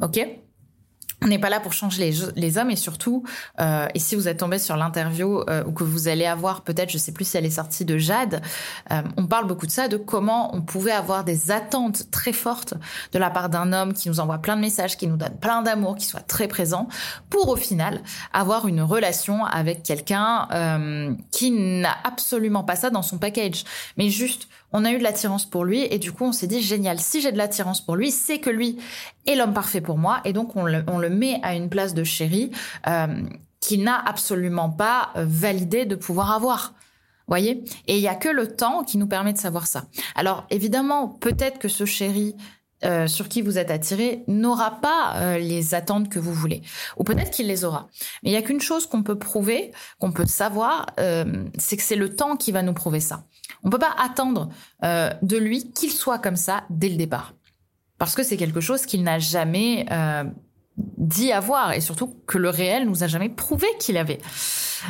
Ok? 0.00 0.20
On 1.26 1.28
n'est 1.28 1.40
pas 1.40 1.50
là 1.50 1.58
pour 1.58 1.72
changer 1.72 2.12
les, 2.36 2.58
hommes 2.58 2.70
et 2.70 2.76
surtout, 2.76 3.24
euh, 3.60 3.88
et 3.94 3.98
si 3.98 4.14
vous 4.14 4.28
êtes 4.28 4.38
tombé 4.38 4.60
sur 4.60 4.76
l'interview 4.76 5.40
euh, 5.50 5.64
ou 5.64 5.72
que 5.72 5.82
vous 5.82 6.06
allez 6.06 6.24
avoir 6.24 6.62
peut-être, 6.62 6.88
je 6.90 6.98
sais 6.98 7.10
plus 7.10 7.26
si 7.28 7.36
elle 7.36 7.44
est 7.44 7.50
sortie 7.50 7.84
de 7.84 7.98
Jade, 7.98 8.40
euh, 8.92 9.02
on 9.16 9.26
parle 9.26 9.48
beaucoup 9.48 9.66
de 9.66 9.72
ça, 9.72 9.88
de 9.88 9.96
comment 9.96 10.54
on 10.54 10.62
pouvait 10.62 10.92
avoir 10.92 11.24
des 11.24 11.50
attentes 11.50 12.12
très 12.12 12.32
fortes 12.32 12.74
de 13.12 13.18
la 13.18 13.30
part 13.30 13.48
d'un 13.48 13.72
homme 13.72 13.92
qui 13.92 14.08
nous 14.08 14.20
envoie 14.20 14.38
plein 14.38 14.54
de 14.54 14.60
messages, 14.60 14.96
qui 14.96 15.08
nous 15.08 15.16
donne 15.16 15.36
plein 15.40 15.62
d'amour, 15.62 15.96
qui 15.96 16.06
soit 16.06 16.20
très 16.20 16.46
présent, 16.46 16.86
pour 17.28 17.48
au 17.48 17.56
final 17.56 18.02
avoir 18.32 18.68
une 18.68 18.80
relation 18.80 19.44
avec 19.44 19.82
quelqu'un 19.82 20.46
euh, 20.52 21.12
qui 21.32 21.50
n'a 21.50 21.96
absolument 22.04 22.62
pas 22.62 22.76
ça 22.76 22.90
dans 22.90 23.02
son 23.02 23.18
package, 23.18 23.64
mais 23.96 24.10
juste 24.10 24.48
on 24.76 24.84
a 24.84 24.92
eu 24.92 24.98
de 24.98 25.02
l'attirance 25.02 25.46
pour 25.46 25.64
lui 25.64 25.86
et 25.90 25.98
du 25.98 26.12
coup 26.12 26.24
on 26.24 26.32
s'est 26.32 26.46
dit 26.46 26.60
génial, 26.60 27.00
si 27.00 27.22
j'ai 27.22 27.32
de 27.32 27.38
l'attirance 27.38 27.80
pour 27.80 27.96
lui, 27.96 28.10
c'est 28.10 28.40
que 28.40 28.50
lui 28.50 28.76
est 29.26 29.34
l'homme 29.34 29.54
parfait 29.54 29.80
pour 29.80 29.96
moi 29.96 30.20
et 30.26 30.34
donc 30.34 30.54
on 30.54 30.64
le, 30.64 31.08
met 31.08 31.40
à 31.42 31.54
une 31.54 31.70
place 31.70 31.94
de 31.94 32.04
chéri 32.04 32.50
euh, 32.86 33.22
qu'il 33.60 33.82
n'a 33.82 33.98
absolument 33.98 34.68
pas 34.68 35.12
euh, 35.16 35.24
validé 35.26 35.86
de 35.86 35.94
pouvoir 35.94 36.32
avoir. 36.32 36.74
Voyez? 37.26 37.64
Et 37.86 37.96
il 37.96 38.02
y 38.02 38.06
a 38.06 38.14
que 38.14 38.28
le 38.28 38.54
temps 38.54 38.84
qui 38.84 38.98
nous 38.98 39.06
permet 39.06 39.32
de 39.32 39.38
savoir 39.38 39.66
ça. 39.66 39.86
Alors 40.14 40.46
évidemment, 40.50 41.08
peut-être 41.08 41.58
que 41.58 41.68
ce 41.68 41.86
chéri 41.86 42.36
euh, 42.84 43.06
sur 43.06 43.28
qui 43.28 43.42
vous 43.42 43.58
êtes 43.58 43.70
attiré 43.70 44.22
n'aura 44.26 44.80
pas 44.80 45.14
euh, 45.16 45.38
les 45.38 45.74
attentes 45.74 46.08
que 46.08 46.18
vous 46.18 46.32
voulez. 46.32 46.62
Ou 46.96 47.04
peut-être 47.04 47.30
qu'il 47.30 47.46
les 47.46 47.64
aura. 47.64 47.88
Mais 48.22 48.30
il 48.30 48.32
y 48.32 48.36
a 48.36 48.42
qu'une 48.42 48.60
chose 48.60 48.86
qu'on 48.86 49.02
peut 49.02 49.18
prouver, 49.18 49.72
qu'on 49.98 50.12
peut 50.12 50.26
savoir, 50.26 50.86
euh, 51.00 51.44
c'est 51.58 51.76
que 51.76 51.82
c'est 51.82 51.96
le 51.96 52.14
temps 52.14 52.36
qui 52.36 52.52
va 52.52 52.62
nous 52.62 52.74
prouver 52.74 53.00
ça. 53.00 53.24
On 53.64 53.70
peut 53.70 53.78
pas 53.78 53.94
attendre 53.98 54.50
euh, 54.84 55.10
de 55.22 55.36
lui 55.36 55.72
qu'il 55.72 55.90
soit 55.90 56.18
comme 56.18 56.36
ça 56.36 56.64
dès 56.70 56.88
le 56.88 56.96
départ. 56.96 57.34
Parce 57.98 58.14
que 58.14 58.22
c'est 58.22 58.36
quelque 58.36 58.60
chose 58.60 58.84
qu'il 58.84 59.02
n'a 59.02 59.18
jamais 59.18 59.86
euh, 59.90 60.24
dit 60.78 61.32
avoir 61.32 61.72
et 61.72 61.80
surtout 61.80 62.16
que 62.26 62.38
le 62.38 62.50
réel 62.50 62.86
nous 62.86 63.02
a 63.02 63.06
jamais 63.06 63.28
prouvé 63.28 63.66
qu'il 63.78 63.96
avait. 63.96 64.18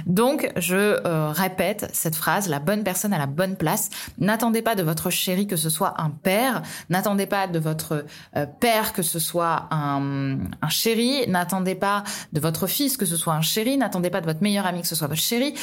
Donc, 0.04 0.50
je 0.56 0.76
euh, 0.76 1.30
répète 1.30 1.88
cette 1.92 2.16
phrase, 2.16 2.48
la 2.48 2.58
bonne 2.58 2.82
personne 2.82 3.12
à 3.12 3.18
la 3.18 3.26
bonne 3.26 3.56
place. 3.56 3.88
N'attendez 4.18 4.62
pas 4.62 4.74
de 4.74 4.82
votre 4.82 5.10
chéri 5.10 5.46
que 5.46 5.56
ce 5.56 5.70
soit 5.70 5.94
un 6.00 6.10
père, 6.10 6.62
n'attendez 6.90 7.26
pas 7.26 7.46
de 7.46 7.58
votre 7.58 8.04
euh, 8.36 8.46
père 8.46 8.92
que 8.92 9.02
ce 9.02 9.18
soit 9.18 9.68
un, 9.70 10.38
un 10.60 10.68
chéri, 10.68 11.24
n'attendez 11.28 11.76
pas 11.76 12.02
de 12.32 12.40
votre 12.40 12.66
fils 12.66 12.96
que 12.96 13.06
ce 13.06 13.16
soit 13.16 13.34
un 13.34 13.42
chéri, 13.42 13.76
n'attendez 13.76 14.10
pas 14.10 14.20
de 14.20 14.26
votre 14.26 14.42
meilleur 14.42 14.66
ami 14.66 14.82
que 14.82 14.88
ce 14.88 14.96
soit 14.96 15.08
votre 15.08 15.20
chéri 15.20 15.54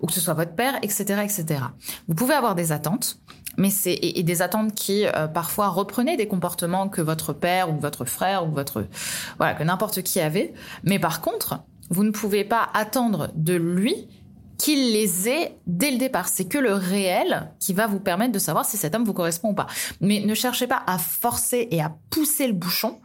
ou 0.00 0.06
que 0.06 0.12
ce 0.12 0.20
soit 0.20 0.34
votre 0.34 0.54
père, 0.54 0.76
etc., 0.82 1.22
etc. 1.24 1.64
Vous 2.06 2.14
pouvez 2.14 2.34
avoir 2.34 2.54
des 2.54 2.72
attentes, 2.72 3.18
mais 3.56 3.70
c'est 3.70 3.98
et, 4.00 4.22
des 4.22 4.42
attentes 4.42 4.74
qui 4.74 5.06
euh, 5.06 5.26
parfois 5.26 5.68
reprenaient 5.68 6.16
des 6.16 6.28
comportements 6.28 6.88
que 6.88 7.00
votre 7.00 7.32
père 7.32 7.70
ou 7.70 7.78
votre 7.78 8.04
frère 8.04 8.46
ou 8.46 8.50
votre 8.50 8.86
voilà 9.38 9.54
que 9.54 9.62
n'importe 9.62 10.02
qui 10.02 10.20
avait 10.20 10.52
mais 10.84 10.98
par 10.98 11.20
contre 11.20 11.60
vous 11.90 12.04
ne 12.04 12.10
pouvez 12.10 12.44
pas 12.44 12.68
attendre 12.72 13.30
de 13.34 13.54
lui 13.54 14.08
qu'il 14.62 14.92
les 14.92 15.28
ait 15.28 15.58
dès 15.66 15.90
le 15.90 15.98
départ. 15.98 16.28
C'est 16.28 16.44
que 16.44 16.56
le 16.56 16.72
réel 16.72 17.50
qui 17.58 17.72
va 17.72 17.88
vous 17.88 17.98
permettre 17.98 18.30
de 18.30 18.38
savoir 18.38 18.64
si 18.64 18.76
cet 18.76 18.94
homme 18.94 19.04
vous 19.04 19.12
correspond 19.12 19.50
ou 19.50 19.54
pas. 19.54 19.66
Mais 20.00 20.20
ne 20.20 20.34
cherchez 20.34 20.68
pas 20.68 20.84
à 20.86 20.98
forcer 20.98 21.66
et 21.72 21.82
à 21.82 21.92
pousser 22.10 22.46
le 22.46 22.52
bouchon 22.52 23.00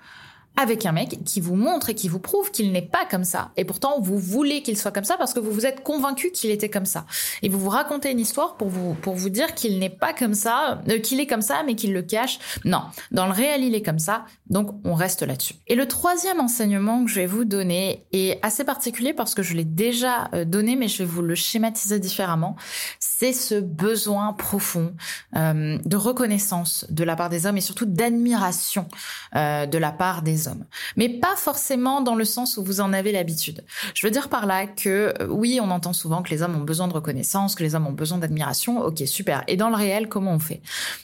avec 0.57 0.87
un 0.87 0.91
mec 0.91 1.23
qui 1.23 1.39
vous 1.39 1.55
montre 1.55 1.89
et 1.89 1.95
qui 1.95 2.09
vous 2.09 2.19
prouve 2.19 2.49
qu'il 2.49 2.71
n'est 2.71 2.81
pas 2.81 3.05
comme 3.09 3.23
ça. 3.23 3.51
Et 3.57 3.63
pourtant, 3.63 4.01
vous 4.01 4.17
voulez 4.17 4.63
qu'il 4.63 4.75
soit 4.75 4.91
comme 4.91 5.03
ça 5.03 5.15
parce 5.15 5.33
que 5.33 5.39
vous 5.39 5.51
vous 5.51 5.67
êtes 5.67 5.83
convaincu 5.83 6.31
qu'il 6.31 6.49
était 6.49 6.69
comme 6.69 6.87
ça. 6.87 7.05
Et 7.43 7.49
vous 7.49 7.59
vous 7.59 7.69
racontez 7.69 8.11
une 8.11 8.19
histoire 8.19 8.57
pour 8.57 8.67
vous, 8.67 8.95
pour 8.95 9.13
vous 9.13 9.29
dire 9.29 9.53
qu'il 9.53 9.77
n'est 9.77 9.91
pas 9.91 10.13
comme 10.13 10.33
ça, 10.33 10.81
euh, 10.89 10.99
qu'il 10.99 11.19
est 11.19 11.27
comme 11.27 11.43
ça, 11.43 11.61
mais 11.63 11.75
qu'il 11.75 11.93
le 11.93 12.01
cache. 12.01 12.39
Non. 12.65 12.81
Dans 13.11 13.27
le 13.27 13.33
réel, 13.33 13.63
il 13.63 13.75
est 13.75 13.83
comme 13.83 13.99
ça. 13.99 14.25
Donc, 14.49 14.71
on 14.83 14.95
reste 14.95 15.21
là-dessus. 15.21 15.53
Et 15.67 15.75
le 15.75 15.87
troisième 15.87 16.39
enseignement 16.39 17.05
que 17.05 17.11
je 17.11 17.15
vais 17.15 17.27
vous 17.27 17.45
donner 17.45 18.07
est 18.11 18.39
assez 18.43 18.63
particulier 18.63 19.13
parce 19.13 19.35
que 19.35 19.43
je 19.43 19.53
l'ai 19.53 19.63
déjà 19.63 20.29
euh, 20.33 20.43
donné, 20.43 20.75
mais 20.75 20.87
je 20.87 20.99
vais 20.99 21.05
vous 21.05 21.21
le 21.21 21.35
schématiser 21.35 21.99
différemment. 21.99 22.55
C'est 22.99 23.33
ce 23.33 23.55
besoin 23.59 24.33
profond 24.33 24.95
euh, 25.35 25.77
de 25.85 25.97
reconnaissance 25.97 26.87
de 26.89 27.03
la 27.03 27.15
part 27.15 27.29
des 27.29 27.45
hommes 27.45 27.57
et 27.57 27.61
surtout 27.61 27.85
d'admiration 27.85 28.87
de 29.33 29.77
la 29.77 29.91
part 29.91 30.21
des 30.21 30.46
mais 30.95 31.09
pas 31.09 31.35
forcément 31.35 32.01
dans 32.01 32.15
le 32.15 32.25
sens 32.25 32.57
où 32.57 32.63
vous 32.63 32.81
en 32.81 32.93
avez 32.93 33.11
l'habitude. 33.11 33.63
Je 33.93 34.05
veux 34.05 34.11
dire 34.11 34.29
par 34.29 34.45
là 34.45 34.67
que 34.67 35.13
euh, 35.21 35.27
oui, 35.29 35.59
on 35.61 35.69
entend 35.69 35.93
souvent 35.93 36.21
que 36.21 36.29
les 36.29 36.41
hommes 36.41 36.55
ont 36.55 36.63
besoin 36.63 36.87
de 36.87 36.93
reconnaissance, 36.93 37.55
que 37.55 37.63
les 37.63 37.75
hommes 37.75 37.87
ont 37.87 37.93
besoin 37.93 38.17
d'admiration. 38.17 38.81
Ok, 38.81 39.03
super. 39.05 39.43
Et 39.47 39.57
dans 39.57 39.69
le 39.69 39.75
réel, 39.75 40.07
comment 40.07 40.33
on 40.33 40.39
fait? 40.39 40.61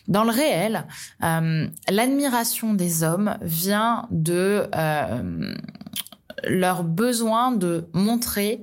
Dans 0.07 0.23
le 0.23 0.31
réel, 0.31 0.85
euh, 1.23 1.67
l'admiration 1.89 2.73
des 2.73 3.03
hommes 3.03 3.37
vient 3.41 4.07
de 4.11 4.67
euh, 4.75 5.53
leur 6.43 6.83
besoin 6.83 7.51
de 7.51 7.85
montrer 7.93 8.61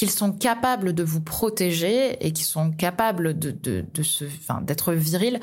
qu'ils 0.00 0.10
sont 0.10 0.32
capables 0.32 0.94
de 0.94 1.02
vous 1.02 1.20
protéger 1.20 2.16
et 2.26 2.32
qu'ils 2.32 2.46
sont 2.46 2.70
capables 2.70 3.38
de, 3.38 3.50
de, 3.50 3.84
de 3.92 4.02
se, 4.02 4.24
enfin, 4.24 4.62
d'être 4.62 4.94
virils 4.94 5.38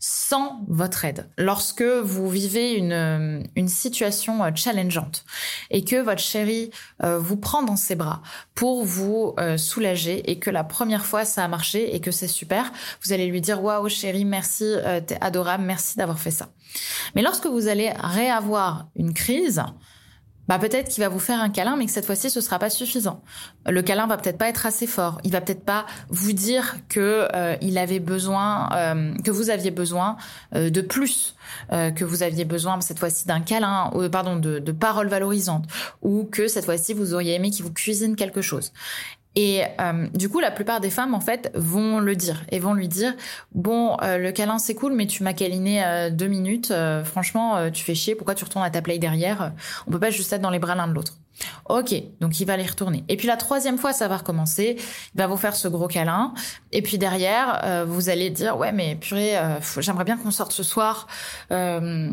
sans 0.00 0.66
votre 0.68 1.06
aide. 1.06 1.30
Lorsque 1.38 1.80
vous 1.80 2.28
vivez 2.28 2.74
une, 2.74 3.42
une 3.56 3.68
situation 3.68 4.44
euh, 4.44 4.50
challengeante 4.54 5.24
et 5.70 5.82
que 5.82 5.96
votre 5.96 6.20
chéri 6.20 6.70
euh, 7.02 7.18
vous 7.18 7.38
prend 7.38 7.62
dans 7.62 7.76
ses 7.76 7.94
bras 7.94 8.20
pour 8.54 8.84
vous 8.84 9.32
euh, 9.40 9.56
soulager 9.56 10.30
et 10.30 10.38
que 10.38 10.50
la 10.50 10.64
première 10.64 11.06
fois 11.06 11.24
ça 11.24 11.42
a 11.42 11.48
marché 11.48 11.94
et 11.96 12.00
que 12.00 12.10
c'est 12.10 12.28
super, 12.28 12.70
vous 13.02 13.14
allez 13.14 13.28
lui 13.28 13.40
dire 13.40 13.64
waouh 13.64 13.88
chéri, 13.88 14.26
merci, 14.26 14.74
t'es 15.06 15.16
adorable, 15.22 15.64
merci 15.64 15.96
d'avoir 15.96 16.18
fait 16.18 16.30
ça. 16.30 16.50
Mais 17.14 17.22
lorsque 17.22 17.46
vous 17.46 17.66
allez 17.66 17.94
réavoir 17.98 18.88
une 18.94 19.14
crise, 19.14 19.62
bah 20.52 20.58
peut-être 20.58 20.90
qu'il 20.90 21.02
va 21.02 21.08
vous 21.08 21.18
faire 21.18 21.40
un 21.40 21.48
câlin, 21.48 21.76
mais 21.76 21.86
que 21.86 21.90
cette 21.90 22.04
fois-ci 22.04 22.28
ce 22.28 22.42
sera 22.42 22.58
pas 22.58 22.68
suffisant. 22.68 23.22
Le 23.66 23.80
câlin 23.80 24.06
va 24.06 24.18
peut-être 24.18 24.36
pas 24.36 24.48
être 24.48 24.66
assez 24.66 24.86
fort. 24.86 25.18
Il 25.24 25.32
va 25.32 25.40
peut-être 25.40 25.64
pas 25.64 25.86
vous 26.10 26.32
dire 26.32 26.76
que 26.90 27.26
euh, 27.34 27.56
avait 27.78 28.00
besoin, 28.00 28.68
euh, 28.74 29.14
que 29.24 29.30
vous 29.30 29.48
aviez 29.48 29.70
besoin 29.70 30.18
euh, 30.54 30.68
de 30.68 30.82
plus, 30.82 31.36
que 31.70 32.04
vous 32.04 32.22
aviez 32.22 32.44
besoin 32.44 32.80
cette 32.82 32.98
fois-ci 32.98 33.26
d'un 33.26 33.40
câlin, 33.40 33.90
pardon, 34.10 34.36
de 34.36 34.72
paroles 34.72 35.08
valorisantes, 35.08 35.64
ou 36.02 36.24
que 36.24 36.48
cette 36.48 36.66
fois-ci 36.66 36.92
vous 36.92 37.14
auriez 37.14 37.34
aimé 37.34 37.50
qu'il 37.50 37.64
vous 37.64 37.72
cuisine 37.72 38.14
quelque 38.14 38.42
chose. 38.42 38.72
Et 39.34 39.62
euh, 39.80 40.08
du 40.14 40.28
coup, 40.28 40.40
la 40.40 40.50
plupart 40.50 40.80
des 40.80 40.90
femmes, 40.90 41.14
en 41.14 41.20
fait, 41.20 41.50
vont 41.54 42.00
le 42.00 42.14
dire 42.16 42.44
et 42.50 42.58
vont 42.58 42.74
lui 42.74 42.88
dire 42.88 43.14
bon, 43.52 43.96
euh, 44.02 44.18
le 44.18 44.32
câlin 44.32 44.58
c'est 44.58 44.74
cool, 44.74 44.92
mais 44.92 45.06
tu 45.06 45.22
m'as 45.22 45.32
câliné 45.32 45.84
euh, 45.84 46.10
deux 46.10 46.28
minutes. 46.28 46.72
franchement, 47.04 47.70
tu 47.70 47.84
fais 47.84 47.94
chier. 47.94 48.14
Pourquoi 48.14 48.34
tu 48.34 48.44
retournes 48.44 48.64
à 48.64 48.70
ta 48.70 48.82
play 48.82 48.98
derrière? 48.98 49.52
On 49.86 49.90
peut 49.90 50.00
pas 50.00 50.10
juste 50.10 50.32
être 50.32 50.42
dans 50.42 50.50
les 50.50 50.58
bras 50.58 50.74
l'un 50.74 50.88
de 50.88 50.94
l'autre. 50.94 51.21
Ok, 51.68 51.94
donc 52.20 52.40
il 52.40 52.46
va 52.46 52.56
les 52.56 52.66
retourner. 52.66 53.04
Et 53.08 53.16
puis 53.16 53.26
la 53.26 53.36
troisième 53.36 53.78
fois, 53.78 53.92
ça 53.92 54.08
va 54.08 54.18
recommencer. 54.18 54.76
Il 54.78 55.18
va 55.18 55.26
vous 55.26 55.36
faire 55.36 55.54
ce 55.54 55.68
gros 55.68 55.88
câlin. 55.88 56.34
Et 56.72 56.82
puis 56.82 56.98
derrière, 56.98 57.60
euh, 57.64 57.84
vous 57.86 58.08
allez 58.08 58.30
dire 58.30 58.56
ouais, 58.56 58.72
mais 58.72 58.96
purée, 58.96 59.36
euh, 59.36 59.58
j'aimerais 59.78 60.04
bien 60.04 60.16
qu'on 60.16 60.30
sorte 60.30 60.52
ce 60.52 60.62
soir. 60.62 61.06
Euh, 61.50 62.10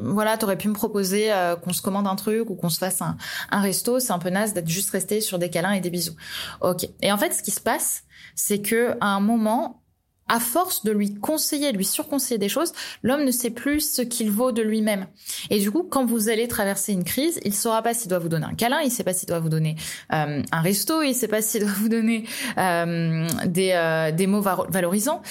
voilà, 0.00 0.36
t'aurais 0.36 0.58
pu 0.58 0.68
me 0.68 0.74
proposer 0.74 1.32
qu'on 1.62 1.72
se 1.72 1.82
commande 1.82 2.06
un 2.06 2.16
truc 2.16 2.50
ou 2.50 2.54
qu'on 2.54 2.68
se 2.68 2.78
fasse 2.78 3.02
un, 3.02 3.16
un 3.50 3.60
resto. 3.60 4.00
C'est 4.00 4.12
un 4.12 4.18
peu 4.18 4.30
naze 4.30 4.54
d'être 4.54 4.68
juste 4.68 4.90
resté 4.90 5.20
sur 5.20 5.38
des 5.38 5.50
câlins 5.50 5.72
et 5.72 5.80
des 5.80 5.90
bisous. 5.90 6.16
Ok. 6.60 6.88
Et 7.02 7.12
en 7.12 7.18
fait, 7.18 7.32
ce 7.32 7.42
qui 7.42 7.50
se 7.50 7.60
passe, 7.60 8.04
c'est 8.34 8.60
que 8.60 8.96
à 9.00 9.08
un 9.08 9.20
moment, 9.20 9.82
à 10.28 10.40
force 10.40 10.84
de 10.84 10.92
lui 10.92 11.14
conseiller, 11.14 11.72
de 11.72 11.76
lui 11.76 11.84
surconseiller 11.84 12.38
des 12.38 12.48
choses, 12.48 12.72
l'homme 13.02 13.24
ne 13.24 13.30
sait 13.30 13.50
plus 13.50 13.80
ce 13.80 14.02
qu'il 14.02 14.30
vaut 14.30 14.52
de 14.52 14.62
lui-même. 14.62 15.06
Et 15.50 15.58
du 15.58 15.70
coup, 15.70 15.84
quand 15.84 16.04
vous 16.04 16.28
allez 16.28 16.48
traverser 16.48 16.92
une 16.92 17.04
crise, 17.04 17.40
il 17.44 17.54
saura 17.54 17.82
pas 17.82 17.94
s'il 17.94 18.08
doit 18.08 18.18
vous 18.18 18.28
donner 18.28 18.46
un 18.46 18.54
câlin, 18.54 18.80
il 18.80 18.90
sait 18.90 19.04
pas 19.04 19.12
s'il 19.12 19.28
doit 19.28 19.40
vous 19.40 19.48
donner 19.48 19.76
euh, 20.12 20.42
un 20.50 20.60
resto, 20.60 21.02
il 21.02 21.14
sait 21.14 21.28
pas 21.28 21.42
s'il 21.42 21.62
doit 21.62 21.72
vous 21.76 21.88
donner 21.88 22.24
euh, 22.58 23.26
des, 23.46 23.72
euh, 23.72 24.10
des 24.10 24.26
mots 24.26 24.42
valorisants. 24.42 25.22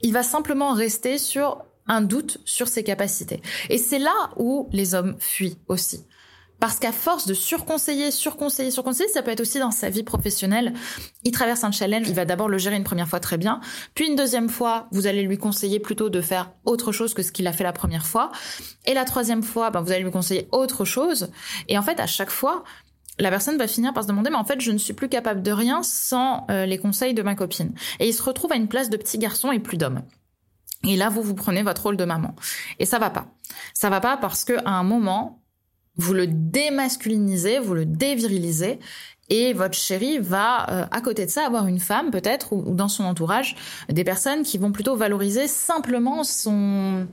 Il 0.00 0.12
va 0.12 0.22
simplement 0.22 0.72
rester 0.72 1.18
sur 1.18 1.64
un 1.88 2.02
doute 2.02 2.38
sur 2.44 2.68
ses 2.68 2.84
capacités. 2.84 3.42
Et 3.70 3.78
c'est 3.78 3.98
là 3.98 4.30
où 4.36 4.68
les 4.72 4.94
hommes 4.94 5.16
fuient 5.18 5.58
aussi. 5.68 6.04
Parce 6.60 6.78
qu'à 6.78 6.92
force 6.92 7.26
de 7.26 7.34
surconseiller, 7.34 8.10
surconseiller, 8.10 8.70
surconseiller, 8.70 9.08
ça 9.10 9.22
peut 9.22 9.30
être 9.30 9.40
aussi 9.40 9.58
dans 9.58 9.70
sa 9.70 9.90
vie 9.90 10.02
professionnelle. 10.02 10.72
Il 11.24 11.30
traverse 11.30 11.62
un 11.64 11.70
challenge, 11.70 12.08
il 12.08 12.14
va 12.14 12.24
d'abord 12.24 12.48
le 12.48 12.58
gérer 12.58 12.76
une 12.76 12.84
première 12.84 13.08
fois 13.08 13.20
très 13.20 13.38
bien, 13.38 13.60
puis 13.94 14.06
une 14.06 14.16
deuxième 14.16 14.48
fois, 14.48 14.88
vous 14.90 15.06
allez 15.06 15.22
lui 15.22 15.38
conseiller 15.38 15.78
plutôt 15.78 16.08
de 16.10 16.20
faire 16.20 16.50
autre 16.64 16.92
chose 16.92 17.14
que 17.14 17.22
ce 17.22 17.32
qu'il 17.32 17.46
a 17.46 17.52
fait 17.52 17.64
la 17.64 17.72
première 17.72 18.06
fois, 18.06 18.32
et 18.86 18.94
la 18.94 19.04
troisième 19.04 19.42
fois, 19.42 19.70
ben, 19.70 19.80
vous 19.80 19.92
allez 19.92 20.02
lui 20.02 20.10
conseiller 20.10 20.48
autre 20.52 20.84
chose, 20.84 21.30
et 21.68 21.78
en 21.78 21.82
fait, 21.82 22.00
à 22.00 22.06
chaque 22.06 22.30
fois, 22.30 22.64
la 23.20 23.30
personne 23.30 23.56
va 23.56 23.66
finir 23.66 23.92
par 23.92 24.04
se 24.04 24.08
demander, 24.08 24.30
mais 24.30 24.36
en 24.36 24.44
fait, 24.44 24.60
je 24.60 24.70
ne 24.70 24.78
suis 24.78 24.92
plus 24.92 25.08
capable 25.08 25.42
de 25.42 25.50
rien 25.50 25.82
sans 25.82 26.46
euh, 26.50 26.66
les 26.66 26.78
conseils 26.78 27.14
de 27.14 27.22
ma 27.22 27.34
copine. 27.34 27.72
Et 27.98 28.08
il 28.08 28.14
se 28.14 28.22
retrouve 28.22 28.52
à 28.52 28.56
une 28.56 28.68
place 28.68 28.90
de 28.90 28.96
petit 28.96 29.18
garçon 29.18 29.50
et 29.50 29.58
plus 29.58 29.76
d'homme. 29.76 30.02
Et 30.84 30.96
là, 30.96 31.08
vous 31.08 31.22
vous 31.22 31.34
prenez 31.34 31.62
votre 31.62 31.82
rôle 31.82 31.96
de 31.96 32.04
maman. 32.04 32.36
Et 32.78 32.86
ça 32.86 33.00
va 33.00 33.10
pas. 33.10 33.26
Ça 33.74 33.90
va 33.90 34.00
pas 34.00 34.16
parce 34.16 34.44
que 34.44 34.52
à 34.64 34.70
un 34.70 34.84
moment, 34.84 35.42
vous 35.98 36.14
le 36.14 36.26
démasculinisez, 36.26 37.58
vous 37.58 37.74
le 37.74 37.84
dévirilisez, 37.84 38.78
et 39.30 39.52
votre 39.52 39.76
chéri 39.76 40.18
va, 40.18 40.70
euh, 40.70 40.86
à 40.90 41.00
côté 41.00 41.26
de 41.26 41.30
ça, 41.30 41.44
avoir 41.44 41.66
une 41.66 41.80
femme 41.80 42.10
peut-être, 42.10 42.52
ou, 42.52 42.74
dans 42.74 42.88
son 42.88 43.04
entourage, 43.04 43.56
des 43.88 44.04
personnes 44.04 44.42
qui 44.42 44.58
vont 44.58 44.72
plutôt 44.72 44.96
valoriser 44.96 45.48
simplement 45.48 46.24
son 46.24 47.06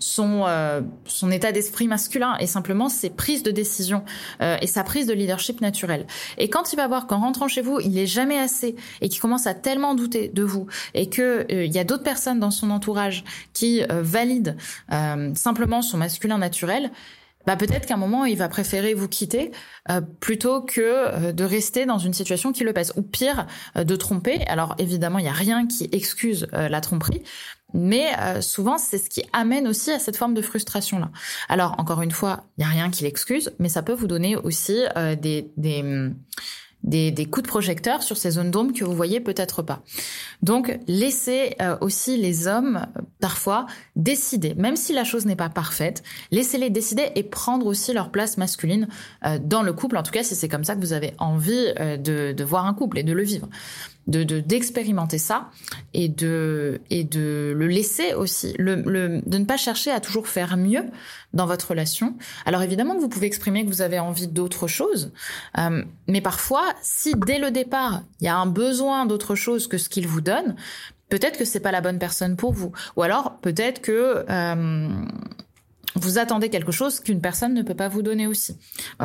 son 0.00 0.42
euh, 0.46 0.82
son 1.06 1.30
état 1.30 1.52
d'esprit 1.52 1.86
masculin 1.86 2.36
et 2.38 2.46
simplement 2.46 2.88
ses 2.88 3.10
prises 3.10 3.44
de 3.44 3.52
décision 3.52 4.04
euh, 4.42 4.58
et 4.60 4.66
sa 4.66 4.82
prise 4.82 5.06
de 5.06 5.14
leadership 5.14 5.60
naturel. 5.60 6.06
Et 6.36 6.50
quand 6.50 6.72
il 6.72 6.76
va 6.76 6.88
voir 6.88 7.06
qu'en 7.06 7.20
rentrant 7.20 7.48
chez 7.48 7.62
vous, 7.62 7.80
il 7.80 7.96
est 7.96 8.06
jamais 8.06 8.38
assez 8.38 8.74
et 9.00 9.08
qu'il 9.08 9.20
commence 9.20 9.46
à 9.46 9.54
tellement 9.54 9.94
douter 9.94 10.28
de 10.28 10.42
vous 10.42 10.66
et 10.92 11.08
que 11.08 11.46
il 11.48 11.72
y 11.72 11.78
a 11.78 11.84
d'autres 11.84 12.02
personnes 12.02 12.40
dans 12.40 12.50
son 12.50 12.70
entourage 12.70 13.24
qui 13.52 13.82
valident 13.88 14.56
simplement 15.34 15.80
son 15.80 15.96
masculin 15.96 16.38
naturel, 16.38 16.90
bah 17.46 17.56
peut-être 17.56 17.86
qu'à 17.86 17.94
un 17.94 17.98
moment 17.98 18.24
il 18.24 18.36
va 18.36 18.48
préférer 18.48 18.94
vous 18.94 19.08
quitter 19.08 19.52
euh, 19.90 20.00
plutôt 20.00 20.62
que 20.62 20.80
euh, 20.80 21.32
de 21.32 21.44
rester 21.44 21.86
dans 21.86 21.98
une 21.98 22.14
situation 22.14 22.52
qui 22.52 22.64
le 22.64 22.72
pèse 22.72 22.92
ou 22.96 23.02
pire 23.02 23.46
euh, 23.76 23.84
de 23.84 23.96
tromper. 23.96 24.44
Alors 24.46 24.74
évidemment, 24.78 25.18
il 25.18 25.22
n'y 25.22 25.28
a 25.28 25.32
rien 25.32 25.66
qui 25.66 25.88
excuse 25.92 26.46
la 26.52 26.80
tromperie, 26.80 27.22
mais 27.72 28.06
souvent 28.40 28.78
c'est 28.78 28.98
ce 28.98 29.10
qui 29.10 29.24
amène 29.32 29.66
aussi 29.66 29.90
à 29.90 29.98
cette 29.98 30.16
forme 30.16 30.34
de 30.34 30.42
frustration 30.42 30.98
là. 30.98 31.10
Alors 31.48 31.74
encore 31.78 32.02
une 32.02 32.10
fois, 32.10 32.44
il 32.56 32.60
n'y 32.60 32.66
a 32.66 32.72
rien 32.72 32.90
qui 32.90 33.04
l'excuse, 33.04 33.52
mais 33.58 33.68
ça 33.68 33.82
peut 33.82 33.92
vous 33.92 34.06
donner 34.06 34.36
aussi 34.36 34.82
des, 35.20 35.50
des 35.56 35.82
des, 36.84 37.10
des, 37.10 37.26
coups 37.26 37.44
de 37.44 37.48
projecteur 37.48 38.02
sur 38.02 38.16
ces 38.16 38.32
zones 38.32 38.50
d'ombre 38.50 38.72
que 38.72 38.84
vous 38.84 38.94
voyez 38.94 39.20
peut-être 39.20 39.62
pas. 39.62 39.82
Donc 40.42 40.78
laissez 40.86 41.56
euh, 41.60 41.76
aussi 41.80 42.16
les 42.16 42.46
hommes 42.46 42.86
euh, 42.96 43.02
parfois 43.20 43.66
décider, 43.96 44.54
même 44.54 44.76
si 44.76 44.92
la 44.92 45.04
chose 45.04 45.26
n'est 45.26 45.36
pas 45.36 45.48
parfaite, 45.48 46.02
laissez-les 46.30 46.70
décider 46.70 47.10
et 47.16 47.22
prendre 47.22 47.66
aussi 47.66 47.92
leur 47.92 48.10
place 48.10 48.38
masculine 48.38 48.88
euh, 49.24 49.38
dans 49.42 49.62
le 49.62 49.72
couple, 49.72 49.96
en 49.96 50.02
tout 50.02 50.12
cas 50.12 50.22
si 50.22 50.34
c'est 50.34 50.48
comme 50.48 50.64
ça 50.64 50.74
que 50.76 50.80
vous 50.80 50.92
avez 50.92 51.14
envie 51.18 51.72
de, 51.98 52.32
de 52.32 52.44
voir 52.44 52.66
un 52.66 52.74
couple 52.74 52.98
et 52.98 53.02
de 53.02 53.12
le 53.12 53.22
vivre 53.22 53.48
de 54.06 54.40
d'expérimenter 54.40 55.18
ça 55.18 55.50
et 55.94 56.08
de 56.08 56.80
et 56.90 57.04
de 57.04 57.54
le 57.56 57.66
laisser 57.66 58.14
aussi 58.14 58.54
le, 58.58 58.76
le, 58.76 59.22
de 59.24 59.38
ne 59.38 59.44
pas 59.44 59.56
chercher 59.56 59.90
à 59.90 60.00
toujours 60.00 60.28
faire 60.28 60.56
mieux 60.56 60.84
dans 61.32 61.46
votre 61.46 61.70
relation. 61.70 62.16
Alors 62.44 62.62
évidemment 62.62 62.94
que 62.94 63.00
vous 63.00 63.08
pouvez 63.08 63.26
exprimer 63.26 63.64
que 63.64 63.70
vous 63.70 63.82
avez 63.82 63.98
envie 63.98 64.28
d'autre 64.28 64.66
chose 64.66 65.12
euh, 65.58 65.82
mais 66.06 66.20
parfois 66.20 66.74
si 66.82 67.14
dès 67.26 67.38
le 67.38 67.50
départ 67.50 68.02
il 68.20 68.26
y 68.26 68.28
a 68.28 68.36
un 68.36 68.46
besoin 68.46 69.06
d'autre 69.06 69.34
chose 69.34 69.66
que 69.68 69.78
ce 69.78 69.88
qu'il 69.88 70.06
vous 70.06 70.20
donne 70.20 70.54
peut-être 71.08 71.38
que 71.38 71.44
c'est 71.44 71.60
pas 71.60 71.72
la 71.72 71.80
bonne 71.80 71.98
personne 71.98 72.36
pour 72.36 72.52
vous. 72.52 72.72
Ou 72.96 73.02
alors 73.02 73.38
peut-être 73.40 73.80
que 73.80 74.24
euh, 74.28 74.88
vous 75.94 76.18
attendez 76.18 76.48
quelque 76.48 76.72
chose 76.72 77.00
qu'une 77.00 77.20
personne 77.20 77.54
ne 77.54 77.62
peut 77.62 77.74
pas 77.74 77.88
vous 77.88 78.02
donner 78.02 78.26
aussi. 78.26 78.56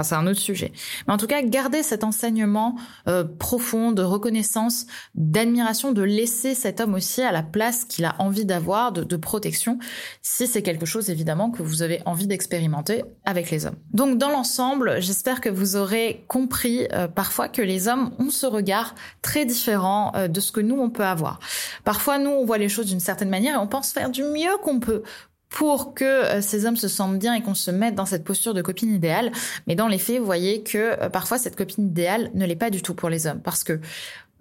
c'est 0.01 0.15
un 0.15 0.27
autre 0.27 0.39
sujet. 0.39 0.71
Mais 1.07 1.13
en 1.13 1.17
tout 1.17 1.27
cas, 1.27 1.41
gardez 1.41 1.83
cet 1.83 2.03
enseignement 2.03 2.75
euh, 3.07 3.23
profond 3.23 3.91
de 3.91 4.01
reconnaissance, 4.01 4.87
d'admiration, 5.15 5.91
de 5.91 6.01
laisser 6.01 6.55
cet 6.55 6.81
homme 6.81 6.95
aussi 6.95 7.21
à 7.21 7.31
la 7.31 7.43
place 7.43 7.85
qu'il 7.85 8.05
a 8.05 8.15
envie 8.19 8.45
d'avoir, 8.45 8.91
de, 8.91 9.03
de 9.03 9.17
protection, 9.17 9.79
si 10.21 10.47
c'est 10.47 10.61
quelque 10.61 10.85
chose 10.85 11.09
évidemment 11.09 11.51
que 11.51 11.63
vous 11.63 11.81
avez 11.81 12.01
envie 12.05 12.27
d'expérimenter 12.27 13.03
avec 13.25 13.51
les 13.51 13.65
hommes. 13.65 13.77
Donc 13.93 14.17
dans 14.17 14.29
l'ensemble, 14.29 15.01
j'espère 15.01 15.41
que 15.41 15.49
vous 15.49 15.75
aurez 15.75 16.23
compris 16.27 16.87
euh, 16.93 17.07
parfois 17.07 17.49
que 17.49 17.61
les 17.61 17.87
hommes 17.87 18.11
ont 18.19 18.29
ce 18.29 18.45
regard 18.45 18.95
très 19.21 19.45
différent 19.45 20.11
euh, 20.15 20.27
de 20.27 20.39
ce 20.39 20.51
que 20.51 20.61
nous 20.61 20.79
on 20.79 20.89
peut 20.89 21.05
avoir. 21.05 21.39
Parfois 21.83 22.17
nous 22.17 22.31
on 22.31 22.45
voit 22.45 22.57
les 22.57 22.69
choses 22.69 22.87
d'une 22.87 22.99
certaine 22.99 23.29
manière 23.29 23.55
et 23.55 23.57
on 23.57 23.67
pense 23.67 23.91
faire 23.91 24.09
du 24.09 24.23
mieux 24.23 24.57
qu'on 24.63 24.79
peut 24.79 25.03
pour 25.49 25.93
que 25.93 26.05
euh, 26.05 26.41
ces 26.41 26.65
hommes 26.65 26.77
se 26.77 26.87
sentent 26.87 27.19
bien 27.19 27.33
et 27.33 27.41
qu'on 27.41 27.55
se 27.55 27.71
mette 27.71 27.95
dans 27.95 28.05
cette 28.05 28.23
posture 28.23 28.53
de 28.53 28.61
copine 28.61 28.93
idéale. 28.93 29.31
Mais 29.67 29.75
dans 29.75 29.87
les 29.87 29.97
faits, 29.97 30.19
vous 30.19 30.25
voyez 30.25 30.63
que 30.63 31.07
parfois 31.09 31.37
cette 31.37 31.55
copine 31.55 31.87
idéale 31.87 32.31
ne 32.33 32.45
l'est 32.45 32.55
pas 32.55 32.69
du 32.69 32.81
tout 32.81 32.93
pour 32.93 33.09
les 33.09 33.27
hommes 33.27 33.41
parce 33.41 33.63
que 33.63 33.79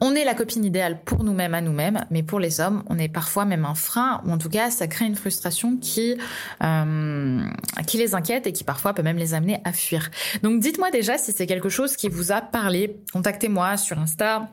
on 0.01 0.15
est 0.15 0.25
la 0.25 0.35
copine 0.35 0.65
idéale 0.65 1.01
pour 1.05 1.25
nous-mêmes 1.25 1.55
à 1.55 1.61
nous-mêmes, 1.61 2.05
mais 2.11 2.23
pour 2.23 2.39
les 2.39 2.61
hommes, 2.61 2.85
on 2.89 2.99
est 2.99 3.09
parfois 3.09 3.45
même 3.45 3.65
un 3.65 3.75
frein, 3.75 4.23
ou 4.25 4.31
en 4.31 4.39
tout 4.39 4.49
cas, 4.49 4.71
ça 4.71 4.87
crée 4.87 5.07
une 5.07 5.17
frustration 5.17 5.77
qui 5.77 6.17
euh, 6.63 7.41
qui 7.87 7.99
les 7.99 8.15
inquiète 8.15 8.47
et 8.47 8.53
qui 8.53 8.63
parfois 8.63 8.95
peut 8.95 9.03
même 9.03 9.17
les 9.17 9.35
amener 9.35 9.61
à 9.65 9.73
fuir. 9.73 10.11
Donc 10.43 10.61
dites-moi 10.61 10.91
déjà 10.91 11.19
si 11.19 11.33
c'est 11.33 11.47
quelque 11.47 11.69
chose 11.69 11.97
qui 11.97 12.09
vous 12.09 12.31
a 12.31 12.41
parlé. 12.41 13.01
Contactez-moi 13.13 13.77
sur 13.77 13.99
Insta, 13.99 14.49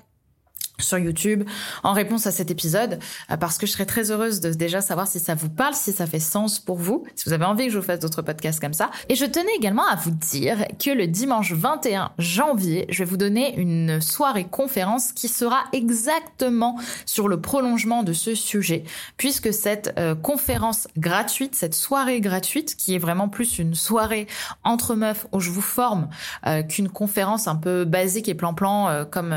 sur 0.79 0.97
YouTube 0.97 1.43
en 1.83 1.93
réponse 1.93 2.27
à 2.27 2.31
cet 2.31 2.51
épisode 2.51 2.99
euh, 3.31 3.37
parce 3.37 3.57
que 3.57 3.65
je 3.65 3.71
serais 3.71 3.85
très 3.85 4.11
heureuse 4.11 4.39
de 4.39 4.51
déjà 4.51 4.81
savoir 4.81 5.07
si 5.07 5.19
ça 5.19 5.35
vous 5.35 5.49
parle, 5.49 5.73
si 5.73 5.91
ça 5.91 6.05
fait 6.05 6.19
sens 6.19 6.59
pour 6.59 6.77
vous, 6.77 7.03
si 7.15 7.25
vous 7.25 7.33
avez 7.33 7.45
envie 7.45 7.67
que 7.67 7.71
je 7.71 7.77
vous 7.77 7.85
fasse 7.85 7.99
d'autres 7.99 8.21
podcasts 8.21 8.59
comme 8.59 8.73
ça. 8.73 8.91
Et 9.09 9.15
je 9.15 9.25
tenais 9.25 9.53
également 9.57 9.85
à 9.87 9.95
vous 9.95 10.11
dire 10.11 10.65
que 10.83 10.91
le 10.91 11.07
dimanche 11.07 11.53
21 11.53 12.11
janvier, 12.17 12.85
je 12.89 12.99
vais 12.99 13.09
vous 13.09 13.17
donner 13.17 13.55
une 13.57 14.01
soirée 14.01 14.45
conférence 14.45 15.11
qui 15.11 15.27
sera 15.27 15.63
exactement 15.73 16.77
sur 17.05 17.27
le 17.27 17.39
prolongement 17.39 18.03
de 18.03 18.13
ce 18.13 18.35
sujet 18.35 18.83
puisque 19.17 19.53
cette 19.53 19.93
euh, 19.97 20.15
conférence 20.15 20.87
gratuite, 20.97 21.55
cette 21.55 21.75
soirée 21.75 22.21
gratuite 22.21 22.75
qui 22.75 22.95
est 22.95 22.99
vraiment 22.99 23.29
plus 23.29 23.59
une 23.59 23.75
soirée 23.75 24.27
entre 24.63 24.95
meufs 24.95 25.27
où 25.31 25.39
je 25.39 25.51
vous 25.51 25.61
forme 25.61 26.09
euh, 26.47 26.63
qu'une 26.63 26.89
conférence 26.89 27.47
un 27.47 27.55
peu 27.55 27.85
basique 27.85 28.27
et 28.29 28.33
plan-plan 28.33 29.05
comme 29.11 29.35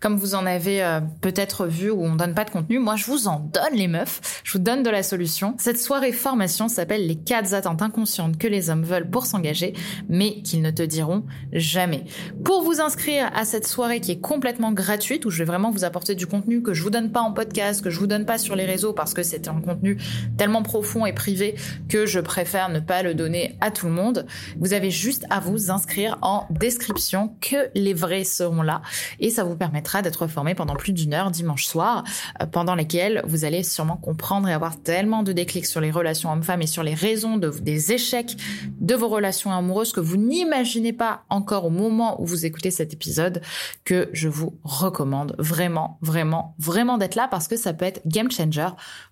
comme 0.00 0.16
vous 0.16 0.34
en 0.34 0.46
avez 0.46 0.75
euh, 0.82 1.00
peut-être 1.20 1.66
vu 1.66 1.90
où 1.90 2.02
on 2.02 2.16
donne 2.16 2.34
pas 2.34 2.44
de 2.44 2.50
contenu, 2.50 2.78
moi 2.78 2.96
je 2.96 3.04
vous 3.06 3.28
en 3.28 3.40
donne 3.40 3.74
les 3.74 3.88
meufs, 3.88 4.40
je 4.44 4.52
vous 4.52 4.58
donne 4.58 4.82
de 4.82 4.90
la 4.90 5.02
solution. 5.02 5.54
Cette 5.58 5.78
soirée 5.78 6.12
formation 6.12 6.68
s'appelle 6.68 7.06
les 7.06 7.16
quatre 7.16 7.54
attentes 7.54 7.82
inconscientes 7.82 8.38
que 8.38 8.46
les 8.46 8.70
hommes 8.70 8.84
veulent 8.84 9.08
pour 9.08 9.26
s'engager, 9.26 9.74
mais 10.08 10.42
qu'ils 10.42 10.62
ne 10.62 10.70
te 10.70 10.82
diront 10.82 11.24
jamais. 11.52 12.04
Pour 12.44 12.62
vous 12.62 12.80
inscrire 12.80 13.30
à 13.34 13.44
cette 13.44 13.66
soirée 13.66 14.00
qui 14.00 14.12
est 14.12 14.20
complètement 14.20 14.72
gratuite, 14.72 15.24
où 15.24 15.30
je 15.30 15.38
vais 15.38 15.44
vraiment 15.44 15.70
vous 15.70 15.84
apporter 15.84 16.14
du 16.14 16.26
contenu 16.26 16.62
que 16.62 16.74
je 16.74 16.82
vous 16.82 16.90
donne 16.90 17.12
pas 17.12 17.20
en 17.20 17.32
podcast, 17.32 17.82
que 17.82 17.90
je 17.90 17.98
vous 17.98 18.06
donne 18.06 18.26
pas 18.26 18.38
sur 18.38 18.56
les 18.56 18.64
réseaux 18.64 18.92
parce 18.92 19.14
que 19.14 19.22
c'est 19.22 19.48
un 19.48 19.60
contenu 19.60 19.98
tellement 20.36 20.62
profond 20.62 21.06
et 21.06 21.12
privé 21.12 21.54
que 21.88 22.06
je 22.06 22.20
préfère 22.20 22.68
ne 22.68 22.80
pas 22.80 23.02
le 23.02 23.14
donner 23.14 23.56
à 23.60 23.70
tout 23.70 23.86
le 23.86 23.92
monde, 23.92 24.26
vous 24.58 24.72
avez 24.72 24.90
juste 24.90 25.26
à 25.30 25.40
vous 25.40 25.70
inscrire 25.70 26.18
en 26.22 26.46
description 26.50 27.36
que 27.40 27.70
les 27.74 27.94
vrais 27.94 28.24
seront 28.24 28.62
là 28.62 28.82
et 29.20 29.30
ça 29.30 29.44
vous 29.44 29.56
permettra 29.56 30.02
d'être 30.02 30.26
formé 30.26 30.54
pendant 30.54 30.65
plus 30.74 30.92
d'une 30.92 31.14
heure 31.14 31.30
dimanche 31.30 31.66
soir, 31.66 32.04
euh, 32.42 32.46
pendant 32.46 32.74
lesquelles 32.74 33.22
vous 33.26 33.44
allez 33.44 33.62
sûrement 33.62 33.96
comprendre 33.96 34.48
et 34.48 34.52
avoir 34.52 34.80
tellement 34.80 35.22
de 35.22 35.32
déclics 35.32 35.66
sur 35.66 35.80
les 35.80 35.90
relations 35.90 36.32
hommes-femmes 36.32 36.62
et 36.62 36.66
sur 36.66 36.82
les 36.82 36.94
raisons 36.94 37.36
de, 37.36 37.50
des 37.50 37.92
échecs 37.92 38.36
de 38.80 38.94
vos 38.94 39.08
relations 39.08 39.52
amoureuses 39.52 39.92
que 39.92 40.00
vous 40.00 40.16
n'imaginez 40.16 40.92
pas 40.92 41.24
encore 41.30 41.66
au 41.66 41.70
moment 41.70 42.20
où 42.20 42.26
vous 42.26 42.46
écoutez 42.46 42.70
cet 42.70 42.92
épisode, 42.92 43.40
que 43.84 44.08
je 44.12 44.28
vous 44.28 44.58
recommande 44.64 45.34
vraiment, 45.38 45.98
vraiment, 46.02 46.54
vraiment 46.58 46.98
d'être 46.98 47.14
là 47.14 47.28
parce 47.30 47.48
que 47.48 47.56
ça 47.56 47.72
peut 47.72 47.84
être 47.84 48.02
game 48.06 48.30
changer 48.30 48.68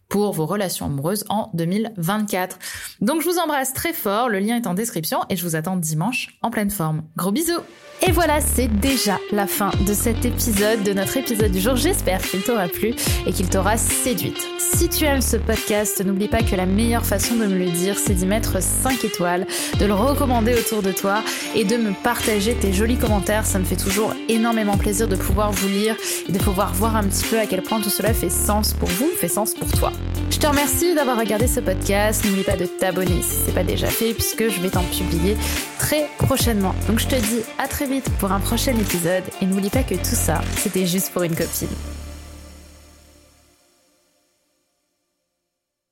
pour 0.08 0.32
vos 0.32 0.46
relations 0.46 0.86
amoureuses 0.86 1.24
en 1.28 1.50
2024. 1.54 2.58
Donc 3.00 3.22
je 3.22 3.28
vous 3.28 3.38
embrasse 3.38 3.72
très 3.72 3.92
fort, 3.92 4.28
le 4.28 4.38
lien 4.38 4.56
est 4.56 4.66
en 4.66 4.74
description 4.74 5.20
et 5.30 5.36
je 5.36 5.42
vous 5.44 5.56
attends 5.56 5.76
dimanche 5.76 6.38
en 6.42 6.50
pleine 6.50 6.70
forme. 6.70 7.02
Gros 7.16 7.32
bisous 7.32 7.62
et 8.06 8.12
voilà, 8.12 8.40
c'est 8.42 8.68
déjà 8.68 9.18
la 9.32 9.46
fin 9.46 9.70
de 9.86 9.94
cet 9.94 10.26
épisode, 10.26 10.82
de 10.82 10.92
notre 10.92 11.16
épisode 11.16 11.52
du 11.52 11.60
jour. 11.60 11.76
J'espère 11.76 12.20
qu'il 12.20 12.42
t'aura 12.42 12.68
plu 12.68 12.94
et 13.26 13.32
qu'il 13.32 13.48
t'aura 13.48 13.78
séduite. 13.78 14.46
Si 14.58 14.90
tu 14.90 15.04
aimes 15.04 15.22
ce 15.22 15.38
podcast, 15.38 16.04
n'oublie 16.04 16.28
pas 16.28 16.42
que 16.42 16.54
la 16.54 16.66
meilleure 16.66 17.06
façon 17.06 17.34
de 17.36 17.46
me 17.46 17.56
le 17.56 17.70
dire, 17.70 17.96
c'est 17.98 18.12
d'y 18.12 18.26
mettre 18.26 18.60
5 18.60 19.04
étoiles, 19.06 19.46
de 19.80 19.86
le 19.86 19.94
recommander 19.94 20.54
autour 20.54 20.82
de 20.82 20.92
toi 20.92 21.22
et 21.54 21.64
de 21.64 21.78
me 21.78 21.92
partager 22.02 22.54
tes 22.54 22.74
jolis 22.74 22.98
commentaires. 22.98 23.46
Ça 23.46 23.58
me 23.58 23.64
fait 23.64 23.76
toujours 23.76 24.12
énormément 24.28 24.76
plaisir 24.76 25.08
de 25.08 25.16
pouvoir 25.16 25.52
vous 25.52 25.68
lire 25.68 25.96
et 26.28 26.32
de 26.32 26.38
pouvoir 26.38 26.74
voir 26.74 26.96
un 26.96 27.04
petit 27.04 27.24
peu 27.24 27.38
à 27.38 27.46
quel 27.46 27.62
point 27.62 27.80
tout 27.80 27.90
cela 27.90 28.12
fait 28.12 28.28
sens 28.28 28.74
pour 28.74 28.88
vous, 28.90 29.08
fait 29.08 29.28
sens 29.28 29.54
pour 29.54 29.70
toi. 29.72 29.93
Je 30.30 30.38
te 30.38 30.46
remercie 30.46 30.94
d'avoir 30.94 31.18
regardé 31.18 31.46
ce 31.46 31.60
podcast. 31.60 32.24
N'oublie 32.24 32.42
pas 32.42 32.56
de 32.56 32.66
t'abonner 32.66 33.22
si 33.22 33.36
ce 33.36 33.46
n'est 33.46 33.52
pas 33.52 33.64
déjà 33.64 33.86
fait 33.86 34.12
puisque 34.12 34.48
je 34.48 34.60
vais 34.60 34.70
t'en 34.70 34.82
publier 34.82 35.36
très 35.78 36.08
prochainement. 36.18 36.74
Donc 36.88 36.98
je 36.98 37.06
te 37.06 37.14
dis 37.14 37.40
à 37.58 37.68
très 37.68 37.86
vite 37.86 38.10
pour 38.18 38.32
un 38.32 38.40
prochain 38.40 38.72
épisode 38.72 39.24
et 39.40 39.46
n'oublie 39.46 39.70
pas 39.70 39.82
que 39.82 39.94
tout 39.94 40.04
ça, 40.04 40.40
c'était 40.56 40.86
juste 40.86 41.12
pour 41.12 41.22
une 41.22 41.34
copine. 41.34 41.68